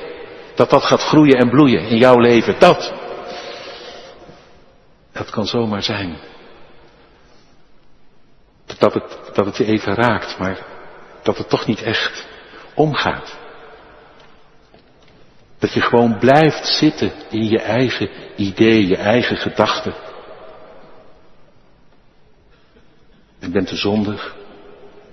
dat 0.56 0.70
dat 0.70 0.84
gaat 0.84 1.02
groeien 1.02 1.38
en 1.38 1.50
bloeien 1.50 1.88
in 1.88 1.98
jouw 1.98 2.20
leven. 2.20 2.60
Dat, 2.60 2.94
dat 5.12 5.30
kan 5.30 5.46
zomaar 5.46 5.84
zijn. 5.84 6.18
Dat 8.78 8.94
het, 8.94 9.18
dat 9.34 9.58
je 9.58 9.66
even 9.66 9.94
raakt, 9.94 10.40
maar 10.40 10.66
dat 11.24 11.38
het 11.38 11.50
toch 11.50 11.66
niet 11.66 11.82
echt 11.82 12.26
omgaat. 12.76 13.38
Dat 15.60 15.74
je 15.74 15.82
gewoon 15.82 16.18
blijft 16.18 16.68
zitten 16.68 17.12
in 17.30 17.48
je 17.48 17.60
eigen 17.60 18.10
idee, 18.36 18.88
je 18.88 18.98
eigen 18.98 19.38
gedachten. 19.38 19.94
Ik 23.40 23.52
ben 23.52 23.66
te 23.66 23.76
zondig. 23.76 24.36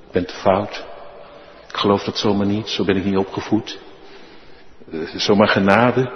Ik 0.06 0.12
ben 0.12 0.26
te 0.26 0.34
fout. 0.34 0.84
Geloof 1.80 2.04
dat 2.04 2.18
zomaar 2.18 2.46
niet. 2.46 2.68
Zo 2.68 2.84
ben 2.84 2.96
ik 2.96 3.04
niet 3.04 3.16
opgevoed. 3.16 3.78
Uh, 4.92 5.08
zomaar 5.14 5.48
genade 5.48 6.12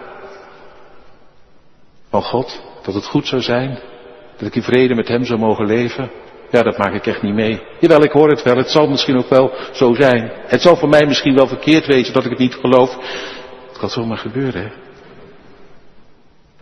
van 2.09 2.23
God. 2.23 2.63
Dat 2.83 2.95
het 2.95 3.07
goed 3.07 3.27
zou 3.27 3.43
zijn. 3.43 3.79
Dat 4.37 4.49
ik 4.49 4.55
in 4.55 4.63
vrede 4.63 4.95
met 4.95 5.09
Hem 5.09 5.25
zou 5.25 5.39
mogen 5.39 5.67
leven. 5.67 6.11
Ja, 6.51 6.63
dat 6.63 6.79
maak 6.79 6.95
ik 6.95 7.07
echt 7.07 7.23
niet 7.23 7.35
mee. 7.35 7.63
Jawel, 7.81 8.03
ik 8.03 8.11
hoor 8.11 8.29
het 8.29 8.43
wel. 8.43 8.57
Het 8.57 8.71
zal 8.71 8.89
misschien 8.89 9.17
ook 9.17 9.29
wel 9.29 9.53
zo 9.73 9.95
zijn. 9.95 10.33
Het 10.47 10.63
zal 10.63 10.77
voor 10.77 10.89
mij 10.89 11.07
misschien 11.07 11.35
wel 11.35 11.47
verkeerd 11.47 11.87
wezen 11.87 12.13
dat 12.13 12.25
ik 12.25 12.31
het 12.31 12.39
niet 12.39 12.55
geloof. 12.55 12.97
Het 13.69 13.79
kan 13.79 13.91
zomaar 13.91 14.19
gebeuren, 14.19 14.63
hè. 14.63 14.71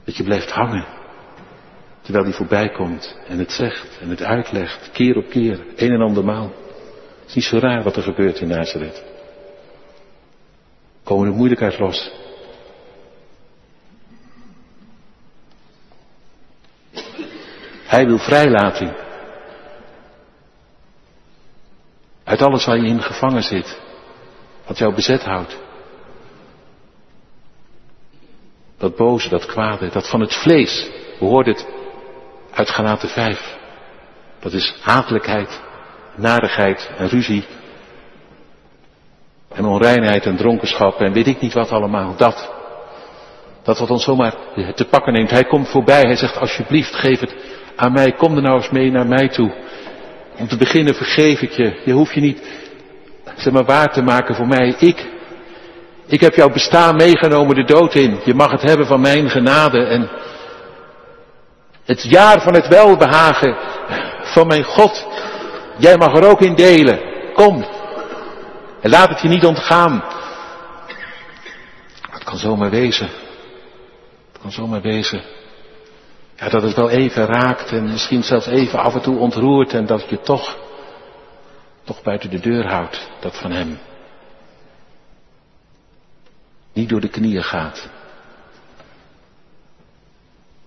Dat 0.05 0.17
je 0.17 0.23
blijft 0.23 0.51
hangen. 0.51 0.87
Terwijl 2.03 2.25
hij 2.25 2.33
voorbij 2.33 2.69
komt 2.69 3.19
en 3.29 3.39
het 3.39 3.53
zegt 3.53 3.99
en 4.01 4.09
het 4.09 4.23
uitlegt, 4.23 4.91
keer 4.93 5.17
op 5.17 5.29
keer, 5.29 5.65
een 5.77 5.91
en 5.91 6.01
ander 6.01 6.25
maal. 6.25 6.53
Het 7.33 7.43
is 7.43 7.51
niet 7.51 7.61
zo 7.61 7.67
raar 7.67 7.83
wat 7.83 7.97
er 7.97 8.03
gebeurt 8.03 8.41
in 8.41 8.49
Nazareth. 8.49 9.03
Komen 11.05 11.31
de 11.31 11.37
moeilijkheid 11.37 11.79
los. 11.79 12.13
Hij 17.85 18.07
wil 18.07 18.19
vrijlating. 18.19 18.93
Uit 22.25 22.43
alles 22.43 22.65
waar 22.65 22.77
je 22.77 22.87
in 22.87 23.03
gevangen 23.03 23.43
zit. 23.43 23.81
Wat 24.67 24.79
jou 24.79 24.95
bezet 24.95 25.25
houdt. 25.25 25.57
Dat 28.79 28.97
boze, 28.97 29.29
dat 29.29 29.47
kwade, 29.47 29.89
dat 29.89 30.09
van 30.09 30.21
het 30.21 30.35
vlees. 30.35 30.91
We 31.19 31.43
het 31.45 31.67
uit 32.51 32.71
Galaten 32.71 33.09
5. 33.09 33.57
Dat 34.39 34.53
is 34.53 34.79
hatelijkheid, 34.81 35.61
narigheid 36.15 36.91
en 36.99 37.09
ruzie. 37.09 37.45
En 39.55 39.65
onreinheid 39.65 40.27
en 40.27 40.37
dronkenschap 40.37 41.01
en 41.01 41.13
weet 41.13 41.27
ik 41.27 41.41
niet 41.41 41.53
wat 41.53 41.71
allemaal. 41.71 42.17
Dat. 42.17 42.51
Dat 43.63 43.79
wat 43.79 43.91
ons 43.91 44.05
zomaar 44.05 44.35
te 44.75 44.85
pakken 44.85 45.13
neemt. 45.13 45.31
Hij 45.31 45.45
komt 45.45 45.69
voorbij. 45.69 46.01
Hij 46.01 46.17
zegt 46.17 46.39
alsjeblieft 46.39 46.95
geef 46.95 47.21
het 47.21 47.35
aan 47.77 47.93
mij. 47.93 48.13
Kom 48.13 48.37
er 48.37 48.43
nou 48.43 48.57
eens 48.57 48.71
mee 48.71 48.91
naar 48.91 49.07
mij 49.07 49.29
toe. 49.29 49.53
Om 50.39 50.49
te 50.49 50.57
beginnen 50.57 50.95
vergeef 50.95 51.41
ik 51.41 51.51
je. 51.51 51.81
Je 51.85 51.93
hoeft 51.93 52.15
je 52.15 52.21
niet 52.21 52.43
zeg 53.37 53.53
maar 53.53 53.65
waar 53.65 53.93
te 53.93 54.03
maken 54.03 54.35
voor 54.35 54.47
mij. 54.47 54.75
Ik. 54.79 55.11
Ik 56.07 56.21
heb 56.21 56.35
jouw 56.35 56.51
bestaan 56.51 56.97
meegenomen 56.97 57.55
de 57.55 57.65
dood 57.65 57.95
in. 57.95 58.21
Je 58.25 58.35
mag 58.35 58.51
het 58.51 58.63
hebben 58.63 58.87
van 58.87 59.01
mijn 59.01 59.31
genade. 59.31 59.85
En 59.85 60.11
Het 61.85 62.03
jaar 62.03 62.41
van 62.41 62.55
het 62.55 62.69
welbehagen 62.69 63.57
van 64.23 64.47
mijn 64.47 64.65
God. 64.65 65.07
Jij 65.79 65.97
mag 65.97 66.17
er 66.17 66.29
ook 66.29 66.41
in 66.41 66.55
delen. 66.55 67.01
Kom. 67.35 67.65
En 68.81 68.91
laat 68.91 69.09
het 69.09 69.21
je 69.21 69.29
niet 69.29 69.45
ontgaan. 69.45 70.05
Het 72.11 72.25
kan 72.25 72.39
zomaar 72.39 72.71
wezen. 72.71 73.09
Het 74.33 74.41
kan 74.41 74.53
zomaar 74.53 74.81
wezen. 74.81 75.23
Ja, 76.37 76.49
dat 76.49 76.63
het 76.63 76.75
wel 76.75 76.91
even 76.91 77.27
raakt 77.27 77.71
en 77.71 77.91
misschien 77.91 78.23
zelfs 78.23 78.47
even 78.47 78.79
af 78.79 78.95
en 78.95 79.01
toe 79.01 79.19
ontroert 79.19 79.73
en 79.73 79.87
dat 79.87 80.09
je 80.09 80.21
toch, 80.21 80.57
toch 81.85 82.03
buiten 82.03 82.31
de 82.31 82.41
deur 82.41 82.67
houdt, 82.67 83.11
dat 83.21 83.39
van 83.39 83.51
hem. 83.51 83.79
Niet 86.73 86.89
door 86.89 87.01
de 87.01 87.09
knieën 87.09 87.43
gaat. 87.43 87.89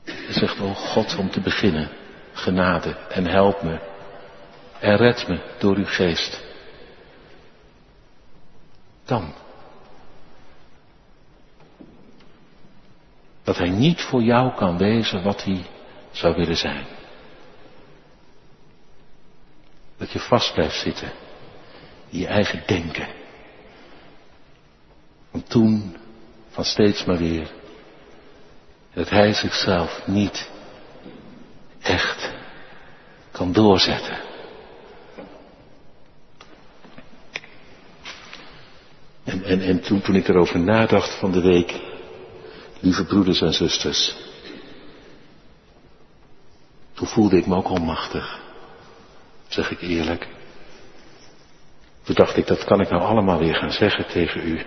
Je 0.04 0.34
zegt, 0.34 0.60
oh 0.60 0.76
God, 0.76 1.16
om 1.18 1.32
te 1.32 1.40
beginnen, 1.40 1.90
genade 2.34 2.96
en 3.10 3.26
help 3.26 3.62
me 3.62 3.80
en 4.80 4.98
red 4.98 5.28
me 5.28 5.56
door 5.60 5.76
uw 5.76 5.86
geest. 5.86 6.44
Dan. 9.06 9.34
Dat 13.44 13.58
hij 13.58 13.70
niet 13.70 14.02
voor 14.02 14.22
jou 14.22 14.56
kan 14.56 14.78
wezen 14.78 15.24
wat 15.24 15.44
hij 15.44 15.66
zou 16.12 16.36
willen 16.36 16.58
zijn. 16.58 16.86
Dat 19.98 20.12
je 20.12 20.20
vast 20.20 20.54
blijft 20.54 20.80
zitten 20.80 21.12
in 22.10 22.20
je 22.20 22.28
eigen 22.28 22.64
denken. 22.66 23.08
Van 25.32 25.44
toen, 25.44 25.98
van 26.50 26.66
steeds 26.66 27.06
maar 27.06 27.18
weer. 27.18 27.52
Dat 28.94 29.10
hij 29.10 29.34
zichzelf 29.34 30.08
niet 30.08 30.50
echt 31.82 32.34
kan 33.32 33.52
doorzetten. 33.52 34.25
En, 39.26 39.44
en, 39.44 39.62
en 39.62 39.82
toen, 39.82 40.16
ik 40.16 40.28
erover 40.28 40.60
nadacht 40.60 41.20
van 41.20 41.32
de 41.32 41.42
week, 41.42 41.82
lieve 42.80 43.06
broeders 43.06 43.42
en 43.42 43.54
zusters, 43.54 44.16
toen 46.94 47.08
voelde 47.08 47.38
ik 47.38 47.46
me 47.46 47.56
ook 47.56 47.70
onmachtig, 47.70 48.40
zeg 49.48 49.72
ik 49.72 49.82
eerlijk. 49.82 50.28
Toen 52.04 52.16
dacht 52.16 52.38
ik, 52.38 52.48
dat 52.48 52.64
kan 52.64 52.82
ik 52.82 52.90
nou 52.90 53.04
allemaal 53.04 53.40
weer 53.40 53.56
gaan 53.56 53.72
zeggen 53.72 54.08
tegen 54.08 54.48
u. 54.48 54.66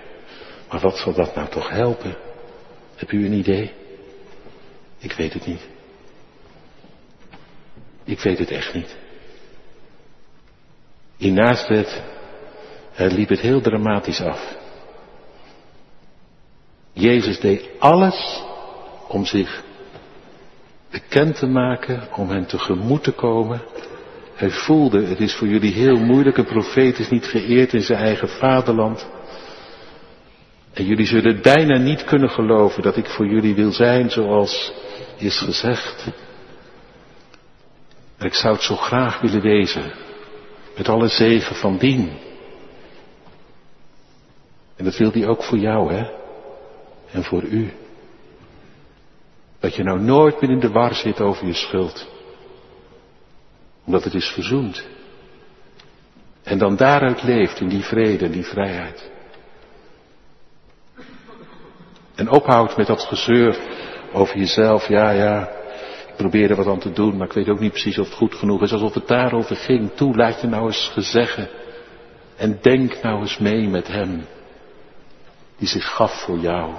Maar 0.71 0.81
wat 0.81 0.97
zal 0.97 1.13
dat 1.13 1.35
nou 1.35 1.49
toch 1.49 1.69
helpen? 1.69 2.17
Heb 2.97 3.13
u 3.13 3.25
een 3.25 3.33
idee? 3.33 3.73
Ik 4.99 5.13
weet 5.13 5.33
het 5.33 5.47
niet. 5.47 5.69
Ik 8.05 8.21
weet 8.21 8.39
het 8.39 8.51
echt 8.51 8.75
niet. 8.75 8.97
In 11.17 11.33
Nazareth 12.99 13.19
liep 13.19 13.29
het 13.29 13.41
heel 13.41 13.61
dramatisch 13.61 14.21
af. 14.21 14.57
Jezus 16.93 17.41
deed 17.41 17.69
alles 17.79 18.43
om 19.09 19.25
zich 19.25 19.63
bekend 20.91 21.37
te 21.37 21.47
maken, 21.47 22.09
om 22.17 22.29
hen 22.29 22.47
tegemoet 22.47 23.03
te 23.03 23.13
komen. 23.13 23.63
Hij 24.35 24.51
voelde, 24.51 25.07
het 25.07 25.21
is 25.21 25.35
voor 25.35 25.47
jullie 25.47 25.73
heel 25.73 25.97
moeilijk, 25.97 26.37
een 26.37 26.45
profeet 26.45 26.99
is 26.99 27.11
niet 27.11 27.27
geëerd 27.27 27.73
in 27.73 27.83
zijn 27.83 27.99
eigen 27.99 28.29
vaderland. 28.29 29.09
En 30.73 30.85
jullie 30.85 31.07
zullen 31.07 31.43
bijna 31.43 31.79
niet 31.79 32.05
kunnen 32.05 32.31
geloven 32.31 32.83
dat 32.83 32.97
ik 32.97 33.07
voor 33.07 33.27
jullie 33.27 33.55
wil 33.55 33.73
zijn 33.73 34.11
zoals 34.11 34.73
is 35.17 35.39
gezegd. 35.39 36.05
Maar 38.19 38.27
ik 38.27 38.35
zou 38.35 38.55
het 38.55 38.63
zo 38.63 38.77
graag 38.77 39.21
willen 39.21 39.43
wezen, 39.43 39.93
met 40.77 40.89
alle 40.89 41.09
zegen 41.09 41.57
van 41.57 41.79
dien. 41.79 42.27
En 44.79 44.85
dat 44.85 44.97
wil 44.97 45.13
hij 45.13 45.27
ook 45.27 45.43
voor 45.43 45.59
jou, 45.59 45.93
hè? 45.93 46.11
En 47.11 47.25
voor 47.25 47.43
u. 47.43 47.73
Dat 49.61 49.75
je 49.75 49.83
nou 49.83 50.01
nooit 50.01 50.41
meer 50.41 50.51
in 50.51 50.61
de 50.61 50.71
war 50.71 50.95
zit 50.95 51.21
over 51.21 51.47
je 51.47 51.55
schuld. 51.55 52.09
Omdat 53.85 54.05
het 54.05 54.15
is 54.15 54.29
verzoend. 54.29 54.87
En 56.43 56.59
dan 56.59 56.77
daaruit 56.77 57.23
leeft 57.23 57.61
in 57.61 57.69
die 57.69 57.83
vrede 57.83 58.25
en 58.25 58.31
die 58.31 58.45
vrijheid. 58.45 59.11
En 62.15 62.31
ophoudt 62.31 62.77
met 62.77 62.87
dat 62.87 63.03
gezeur 63.03 63.59
over 64.13 64.39
jezelf. 64.39 64.89
Ja, 64.89 65.11
ja, 65.11 65.49
ik 66.09 66.17
probeer 66.17 66.51
er 66.51 66.57
wat 66.57 66.67
aan 66.67 66.79
te 66.79 66.93
doen, 66.93 67.17
maar 67.17 67.27
ik 67.27 67.33
weet 67.33 67.49
ook 67.49 67.61
niet 67.61 67.73
precies 67.73 67.99
of 67.99 68.07
het 68.07 68.17
goed 68.17 68.35
genoeg 68.35 68.63
is. 68.63 68.73
Alsof 68.73 68.95
het 68.95 69.09
daarover 69.09 69.57
ging. 69.57 69.91
Toe, 69.95 70.17
laat 70.17 70.41
je 70.41 70.47
nou 70.47 70.67
eens 70.67 70.91
gezeggen. 70.93 71.49
En 72.37 72.59
denk 72.63 73.03
nou 73.03 73.21
eens 73.21 73.39
mee 73.39 73.69
met 73.69 73.89
hem. 73.89 74.25
Die 75.59 75.69
zich 75.69 75.95
gaf 75.95 76.13
voor 76.13 76.39
jou. 76.39 76.75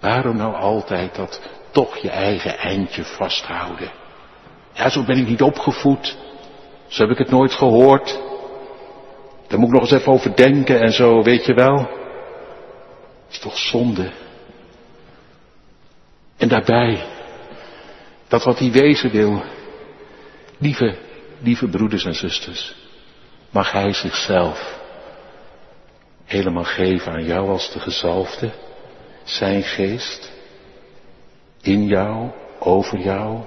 Waarom 0.00 0.36
nou 0.36 0.54
altijd 0.54 1.14
dat 1.14 1.40
toch 1.70 1.96
je 1.96 2.10
eigen 2.10 2.58
eindje 2.58 3.04
vasthouden? 3.04 3.90
Ja, 4.72 4.88
zo 4.88 5.04
ben 5.04 5.18
ik 5.18 5.28
niet 5.28 5.42
opgevoed. 5.42 6.16
Zo 6.86 7.02
heb 7.02 7.12
ik 7.12 7.18
het 7.18 7.30
nooit 7.30 7.52
gehoord. 7.52 8.20
Daar 9.48 9.58
moet 9.58 9.68
ik 9.68 9.74
nog 9.74 9.82
eens 9.82 10.00
even 10.00 10.12
over 10.12 10.36
denken 10.36 10.80
en 10.80 10.92
zo, 10.92 11.22
weet 11.22 11.44
je 11.44 11.54
wel. 11.54 11.88
is 13.30 13.38
toch 13.38 13.58
zonde. 13.58 14.10
En 16.36 16.48
daarbij, 16.48 17.04
dat 18.28 18.44
wat 18.44 18.58
hij 18.58 18.70
wezen 18.70 19.10
wil, 19.10 19.42
lieve, 20.58 20.96
lieve 21.40 21.68
broeders 21.68 22.04
en 22.04 22.14
zusters, 22.14 22.74
mag 23.50 23.72
hij 23.72 23.92
zichzelf 23.92 24.79
helemaal 26.30 26.64
geven 26.64 27.12
aan 27.12 27.24
jou 27.24 27.48
als 27.48 27.72
de 27.72 27.80
gezalfde 27.80 28.50
zijn 29.24 29.62
geest 29.62 30.32
in 31.60 31.86
jou, 31.86 32.30
over 32.58 32.98
jou. 32.98 33.40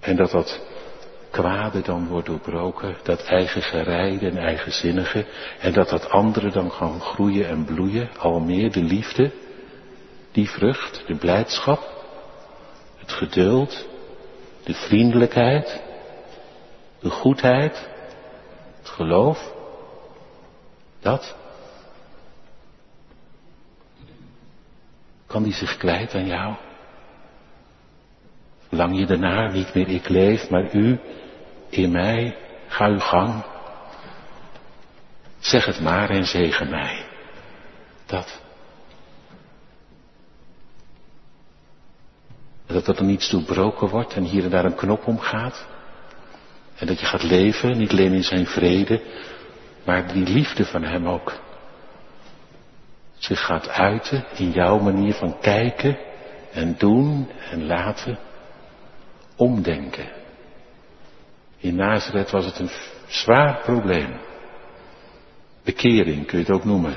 En 0.00 0.16
dat 0.16 0.30
dat 0.30 0.60
kwade 1.30 1.80
dan 1.80 2.08
wordt 2.08 2.26
doorbroken, 2.26 2.96
dat 3.02 3.24
eigen 3.24 3.62
gerijde 3.62 4.28
en 4.28 4.36
eigenzinnige, 4.36 5.26
en 5.60 5.72
dat 5.72 5.88
dat 5.88 6.10
andere 6.10 6.50
dan 6.50 6.70
gaan 6.70 7.00
groeien 7.00 7.48
en 7.48 7.64
bloeien, 7.64 8.10
al 8.18 8.40
meer 8.40 8.72
de 8.72 8.82
liefde, 8.82 9.32
die 10.32 10.50
vrucht, 10.50 11.02
de 11.06 11.16
blijdschap, 11.16 12.04
het 12.96 13.12
geduld, 13.12 13.86
de 14.64 14.74
vriendelijkheid, 14.74 15.82
de 17.00 17.10
goedheid, 17.10 17.88
het 18.78 18.88
geloof, 18.88 19.56
dat 21.00 21.36
Kan 25.28 25.42
die 25.42 25.52
zich 25.52 25.76
kwijt 25.76 26.14
aan 26.14 26.26
jou? 26.26 26.54
Verlang 28.68 28.98
je 28.98 29.06
daarna 29.06 29.50
niet 29.50 29.74
meer 29.74 29.88
ik 29.88 30.08
leef, 30.08 30.50
maar 30.50 30.74
u 30.74 31.00
in 31.68 31.90
mij, 31.90 32.36
ga 32.68 32.86
uw 32.86 32.98
gang. 32.98 33.44
Zeg 35.38 35.64
het 35.64 35.80
maar 35.80 36.10
en 36.10 36.24
zegen 36.24 36.70
mij. 36.70 37.06
Dat. 38.06 38.40
Dat 42.66 42.86
er 42.86 42.94
dan 42.94 43.08
iets 43.08 43.30
doorbroken 43.30 43.88
wordt 43.88 44.14
en 44.14 44.24
hier 44.24 44.44
en 44.44 44.50
daar 44.50 44.64
een 44.64 44.74
knop 44.74 45.06
omgaat. 45.06 45.66
En 46.76 46.86
dat 46.86 47.00
je 47.00 47.06
gaat 47.06 47.22
leven, 47.22 47.78
niet 47.78 47.90
alleen 47.90 48.12
in 48.12 48.24
zijn 48.24 48.46
vrede, 48.46 49.02
maar 49.88 50.12
die 50.12 50.26
liefde 50.26 50.64
van 50.64 50.82
hem 50.82 51.08
ook 51.08 51.32
zich 53.18 53.44
gaat 53.44 53.68
uiten 53.68 54.24
in 54.36 54.50
jouw 54.50 54.78
manier 54.78 55.14
van 55.14 55.40
kijken 55.40 55.98
en 56.52 56.74
doen 56.78 57.30
en 57.50 57.66
laten, 57.66 58.18
omdenken. 59.36 60.08
In 61.56 61.74
Nazareth 61.74 62.30
was 62.30 62.44
het 62.44 62.58
een 62.58 62.70
zwaar 63.06 63.60
probleem. 63.62 64.20
Bekering 65.64 66.26
kun 66.26 66.38
je 66.38 66.44
het 66.44 66.54
ook 66.54 66.64
noemen. 66.64 66.96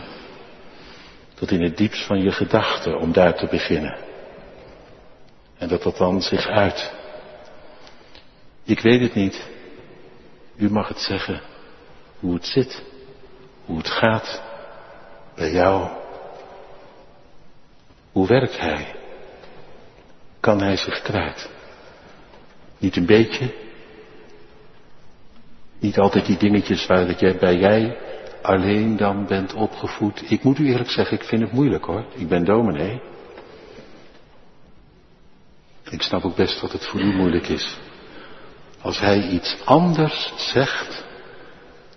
Tot 1.33 1.51
in 1.51 1.63
het 1.63 1.77
diepst 1.77 2.05
van 2.05 2.21
je 2.21 2.31
gedachten 2.31 2.99
om 2.99 3.11
daar 3.11 3.33
te 3.33 3.47
beginnen. 3.47 3.97
En 5.57 5.67
dat 5.67 5.83
dat 5.83 5.97
dan 5.97 6.21
zich 6.21 6.47
uit. 6.47 6.93
Ik 8.63 8.79
weet 8.79 9.01
het 9.01 9.13
niet. 9.13 9.49
U 10.55 10.71
mag 10.71 10.87
het 10.87 10.99
zeggen. 10.99 11.50
Hoe 12.21 12.33
het 12.33 12.45
zit. 12.45 12.83
Hoe 13.65 13.77
het 13.77 13.89
gaat. 13.89 14.41
Bij 15.35 15.51
jou. 15.51 15.89
Hoe 18.11 18.27
werkt 18.27 18.59
hij? 18.59 18.95
Kan 20.39 20.61
hij 20.61 20.77
zich 20.77 21.01
kwijt? 21.01 21.49
Niet 22.77 22.95
een 22.95 23.05
beetje? 23.05 23.53
Niet 25.79 25.99
altijd 25.99 26.25
die 26.25 26.37
dingetjes 26.37 26.85
waar 26.85 27.07
dat 27.07 27.19
jij, 27.19 27.37
bij 27.37 27.55
jij 27.55 27.97
alleen 28.41 28.97
dan 28.97 29.25
bent 29.25 29.53
opgevoed. 29.53 30.31
Ik 30.31 30.43
moet 30.43 30.59
u 30.59 30.67
eerlijk 30.67 30.89
zeggen, 30.89 31.17
ik 31.17 31.23
vind 31.23 31.41
het 31.41 31.51
moeilijk 31.51 31.85
hoor. 31.85 32.05
Ik 32.13 32.27
ben 32.27 32.43
dominee. 32.43 33.01
Ik 35.89 36.01
snap 36.01 36.23
ook 36.23 36.35
best 36.35 36.61
dat 36.61 36.71
het 36.71 36.85
voor 36.85 36.99
u 36.99 37.15
moeilijk 37.15 37.47
is. 37.47 37.77
Als 38.81 38.99
hij 38.99 39.27
iets 39.27 39.57
anders 39.65 40.33
zegt 40.35 41.03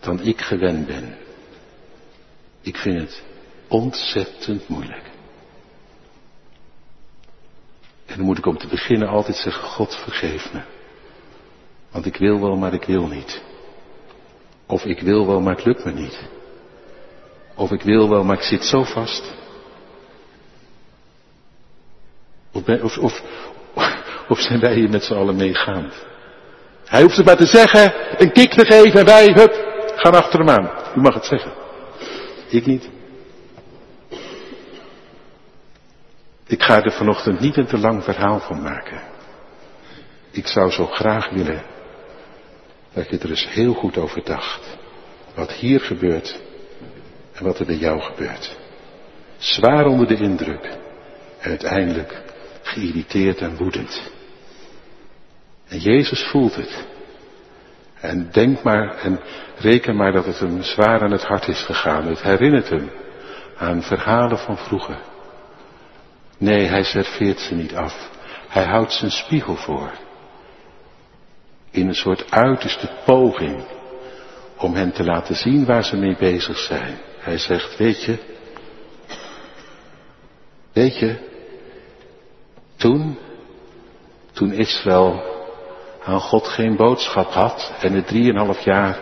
dan 0.05 0.21
ik 0.21 0.41
gewend 0.41 0.87
ben. 0.87 1.17
Ik 2.61 2.77
vind 2.77 3.01
het 3.01 3.23
ontzettend 3.69 4.69
moeilijk. 4.69 5.13
En 8.07 8.17
dan 8.17 8.25
moet 8.25 8.39
ik 8.39 8.47
om 8.47 8.59
te 8.59 8.67
beginnen 8.67 9.09
altijd 9.09 9.37
zeggen, 9.37 9.63
God 9.63 9.95
vergeef 9.95 10.53
me. 10.53 10.61
Want 11.91 12.07
ik 12.07 12.17
wil 12.17 12.41
wel, 12.41 12.57
maar 12.57 12.73
ik 12.73 12.85
wil 12.85 13.07
niet. 13.07 13.43
Of 14.67 14.85
ik 14.85 15.01
wil 15.01 15.27
wel, 15.27 15.41
maar 15.41 15.55
het 15.55 15.65
lukt 15.65 15.85
me 15.85 15.93
niet. 15.93 16.19
Of 17.55 17.71
ik 17.71 17.83
wil 17.83 18.09
wel, 18.09 18.25
maar 18.25 18.37
ik 18.37 18.43
zit 18.43 18.65
zo 18.65 18.83
vast. 18.83 19.33
Of, 22.53 22.69
of, 22.69 22.99
of, 22.99 23.23
of 24.29 24.39
zijn 24.39 24.61
wij 24.61 24.75
hier 24.75 24.91
met 24.91 25.05
z'n 25.05 25.15
allen 25.15 25.37
meegaand? 25.37 25.95
Hij 26.85 27.03
hoeft 27.03 27.17
het 27.17 27.27
maar 27.27 27.37
te 27.37 27.47
zeggen, 27.47 27.93
een 28.23 28.33
kik 28.33 28.53
te 28.53 28.65
geven 28.65 29.01
en 29.01 29.07
wij, 29.07 29.33
hup, 29.33 29.64
gaan 30.05 30.15
achter 30.15 30.39
hem 30.39 30.49
aan. 30.49 30.71
U 30.97 31.01
mag 31.01 31.15
het 31.15 31.25
zeggen. 31.25 31.53
Ik 32.49 32.67
niet. 32.67 32.89
Ik 36.47 36.63
ga 36.63 36.83
er 36.83 36.93
vanochtend 36.93 37.41
niet 37.41 37.57
een 37.57 37.67
te 37.67 37.79
lang 37.79 38.05
verhaal 38.05 38.41
van 38.41 38.63
maken. 38.63 39.01
Ik 40.31 40.47
zou 40.47 40.71
zo 40.71 40.87
graag 40.87 41.31
willen 41.31 41.63
dat 42.93 43.11
je 43.11 43.19
er 43.19 43.31
eens 43.31 43.49
heel 43.49 43.75
goed 43.75 43.97
over 43.97 44.25
dacht. 44.25 44.77
Wat 45.35 45.53
hier 45.53 45.81
gebeurt 45.81 46.41
en 47.33 47.45
wat 47.45 47.59
er 47.59 47.67
bij 47.67 47.77
jou 47.77 48.01
gebeurt. 48.01 48.57
Zwaar 49.37 49.87
onder 49.87 50.07
de 50.07 50.17
indruk 50.17 50.65
en 51.39 51.51
uiteindelijk 51.51 52.23
geïrriteerd 52.63 53.41
en 53.41 53.57
woedend. 53.57 54.03
En 55.69 55.79
Jezus 55.79 56.25
voelt 56.25 56.55
het. 56.55 56.94
En 58.05 58.29
denk 58.33 58.63
maar 58.63 58.97
en 58.97 59.21
reken 59.57 59.97
maar 59.97 60.13
dat 60.13 60.25
het 60.25 60.39
hem 60.39 60.63
zwaar 60.63 61.03
aan 61.03 61.11
het 61.11 61.25
hart 61.25 61.49
is 61.49 61.63
gegaan. 61.63 62.07
Het 62.07 62.23
herinnert 62.23 62.69
hem 62.69 62.91
aan 63.57 63.83
verhalen 63.83 64.39
van 64.39 64.57
vroeger. 64.57 64.99
Nee, 66.39 66.67
hij 66.67 66.83
serveert 66.83 67.41
ze 67.41 67.55
niet 67.55 67.75
af. 67.75 68.11
Hij 68.49 68.65
houdt 68.65 68.93
zijn 68.93 69.11
spiegel 69.11 69.57
voor. 69.57 69.91
In 71.71 71.89
een 71.89 71.95
soort 71.95 72.31
uiterste 72.31 72.91
poging 73.05 73.65
om 74.59 74.75
hen 74.75 74.93
te 74.93 75.05
laten 75.05 75.37
zien 75.37 75.65
waar 75.65 75.85
ze 75.85 75.97
mee 75.97 76.17
bezig 76.17 76.59
zijn. 76.59 76.99
Hij 77.19 77.39
zegt, 77.39 77.77
weet 77.77 78.03
je, 78.03 78.19
weet 80.73 80.99
je, 80.99 81.17
toen, 82.77 83.19
toen 84.33 84.53
Israël 84.53 85.34
aan 86.05 86.21
God 86.21 86.49
geen 86.49 86.77
boodschap 86.77 87.33
had 87.33 87.73
en 87.81 87.93
het 87.93 88.07
drieënhalf 88.07 88.61
jaar 88.61 88.99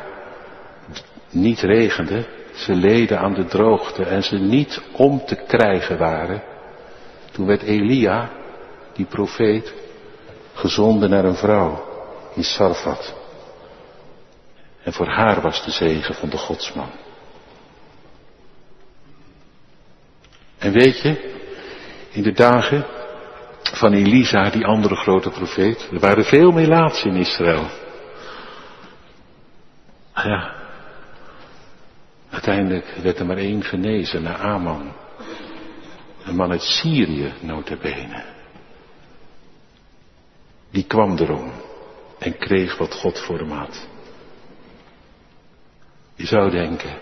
niet 1.30 1.60
regende, 1.60 2.26
ze 2.54 2.74
leden 2.74 3.18
aan 3.18 3.34
de 3.34 3.44
droogte 3.44 4.04
en 4.04 4.22
ze 4.22 4.36
niet 4.36 4.82
om 4.92 5.24
te 5.26 5.34
krijgen 5.46 5.98
waren, 5.98 6.42
toen 7.32 7.46
werd 7.46 7.62
Elia, 7.62 8.30
die 8.92 9.06
profeet, 9.06 9.74
gezonden 10.52 11.10
naar 11.10 11.24
een 11.24 11.36
vrouw 11.36 11.84
in 12.34 12.44
Sarfat. 12.44 13.14
En 14.82 14.92
voor 14.92 15.06
haar 15.08 15.40
was 15.40 15.64
de 15.64 15.70
zegen 15.70 16.14
van 16.14 16.28
de 16.28 16.36
godsman. 16.36 16.90
En 20.58 20.72
weet 20.72 21.00
je, 21.00 21.34
in 22.10 22.22
de 22.22 22.32
dagen 22.32 22.86
van 23.62 23.92
Elisa, 23.92 24.50
die 24.50 24.66
andere 24.66 24.96
grote 24.96 25.30
profeet, 25.30 25.88
er 25.92 25.98
waren 25.98 26.24
veel 26.24 26.50
melaatsen 26.50 27.10
in 27.10 27.20
Israël. 27.20 27.66
Ah 30.12 30.24
ja, 30.24 30.54
uiteindelijk 32.30 32.86
werd 33.02 33.18
er 33.18 33.26
maar 33.26 33.36
één 33.36 33.64
genezen, 33.64 34.22
naar 34.22 34.38
Aman. 34.38 34.92
Een 36.24 36.36
man 36.36 36.50
uit 36.50 36.62
Syrië, 36.62 37.32
notabene. 37.40 38.24
Die 40.70 40.84
kwam 40.84 41.18
erom 41.18 41.52
en 42.18 42.38
kreeg 42.38 42.78
wat 42.78 42.94
God 42.94 43.20
voor 43.20 43.38
hem 43.38 43.50
had. 43.50 43.86
Je 46.14 46.26
zou 46.26 46.50
denken, 46.50 46.98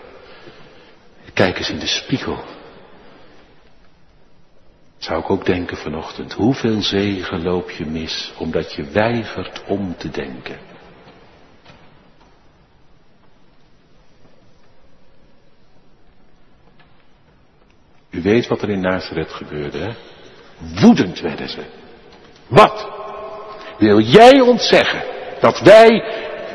kijk 1.33 1.57
eens 1.57 1.69
in 1.69 1.79
de 1.79 1.87
spiegel. 1.87 2.43
Zou 5.01 5.19
ik 5.19 5.29
ook 5.29 5.45
denken 5.45 5.77
vanochtend, 5.77 6.33
hoeveel 6.33 6.81
zegen 6.81 7.43
loop 7.43 7.69
je 7.69 7.85
mis 7.85 8.33
omdat 8.37 8.73
je 8.73 8.83
weigert 8.83 9.63
om 9.67 9.95
te 9.97 10.09
denken. 10.09 10.59
U 18.09 18.21
weet 18.21 18.47
wat 18.47 18.61
er 18.61 18.69
in 18.69 18.81
Nazareth 18.81 19.31
gebeurde, 19.31 19.77
hè? 19.77 19.91
Woedend 20.81 21.19
werden 21.19 21.49
ze. 21.49 21.63
Wat? 22.47 22.89
Wil 23.77 23.99
jij 23.99 24.39
ons 24.39 24.67
zeggen 24.67 25.03
dat 25.39 25.59
wij 25.59 25.89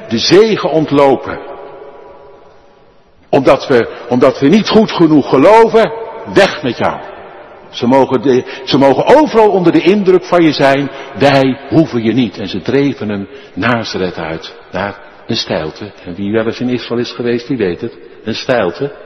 de 0.09 0.19
zegen 0.19 0.71
ontlopen? 0.71 1.39
Omdat 3.29 3.67
we, 3.67 4.07
omdat 4.09 4.41
we 4.41 4.49
niet 4.49 4.69
goed 4.69 4.93
genoeg 4.93 5.29
geloven? 5.29 5.93
Weg 6.35 6.63
met 6.63 6.77
jou. 6.77 7.16
Ze 7.77 7.87
mogen, 7.87 8.45
ze 8.65 8.79
mogen 8.79 9.05
overal 9.05 9.51
onder 9.51 9.73
de 9.73 9.83
indruk 9.83 10.25
van 10.25 10.43
je 10.43 10.53
zijn. 10.53 10.91
Wij 11.19 11.61
hoeven 11.69 12.03
je 12.03 12.13
niet. 12.13 12.39
En 12.39 12.49
ze 12.49 12.61
dreven 12.61 13.09
hem 13.09 13.29
Nazareth 13.55 14.19
uit. 14.19 14.57
Naar 14.73 14.99
een 15.27 15.37
stijlte. 15.37 15.93
En 16.05 16.15
wie 16.15 16.33
wel 16.33 16.47
eens 16.47 16.61
in 16.61 16.69
Israël 16.69 17.01
is 17.01 17.13
geweest, 17.13 17.47
die 17.47 17.57
weet 17.57 17.81
het. 17.81 17.99
Een 18.25 18.35
stijlte. 18.35 18.97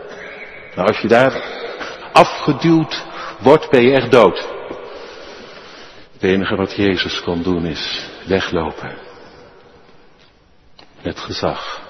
Nou, 0.74 0.88
als 0.88 1.00
je 1.00 1.08
daar 1.08 1.42
afgeduwd 2.12 3.06
wordt, 3.40 3.70
ben 3.70 3.82
je 3.82 3.92
echt 3.92 4.10
dood. 4.10 4.48
Het 6.12 6.22
enige 6.22 6.56
wat 6.56 6.76
Jezus 6.76 7.22
kon 7.22 7.42
doen 7.42 7.66
is 7.66 8.10
weglopen. 8.26 8.94
Met 11.02 11.18
gezag. 11.18 11.88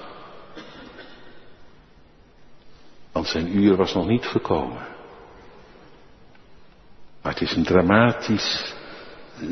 Want 3.11 3.27
zijn 3.27 3.57
uur 3.57 3.75
was 3.75 3.93
nog 3.93 4.07
niet 4.07 4.25
gekomen. 4.25 4.90
Maar 7.21 7.31
het 7.31 7.41
is 7.41 7.55
een 7.55 7.63
dramatisch 7.63 8.73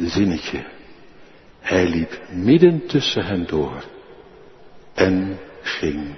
zinnetje. 0.06 0.66
Hij 1.60 1.88
liep 1.88 2.20
midden 2.30 2.88
tussen 2.88 3.26
hen 3.26 3.48
door 3.48 3.84
en 4.94 5.40
ging 5.62 6.16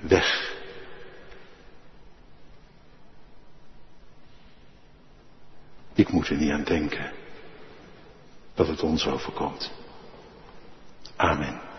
weg. 0.00 0.58
Ik 5.94 6.12
moet 6.12 6.28
er 6.28 6.36
niet 6.36 6.50
aan 6.50 6.64
denken 6.64 7.12
dat 8.54 8.66
het 8.66 8.82
ons 8.82 9.06
overkomt. 9.06 9.72
Amen. 11.16 11.69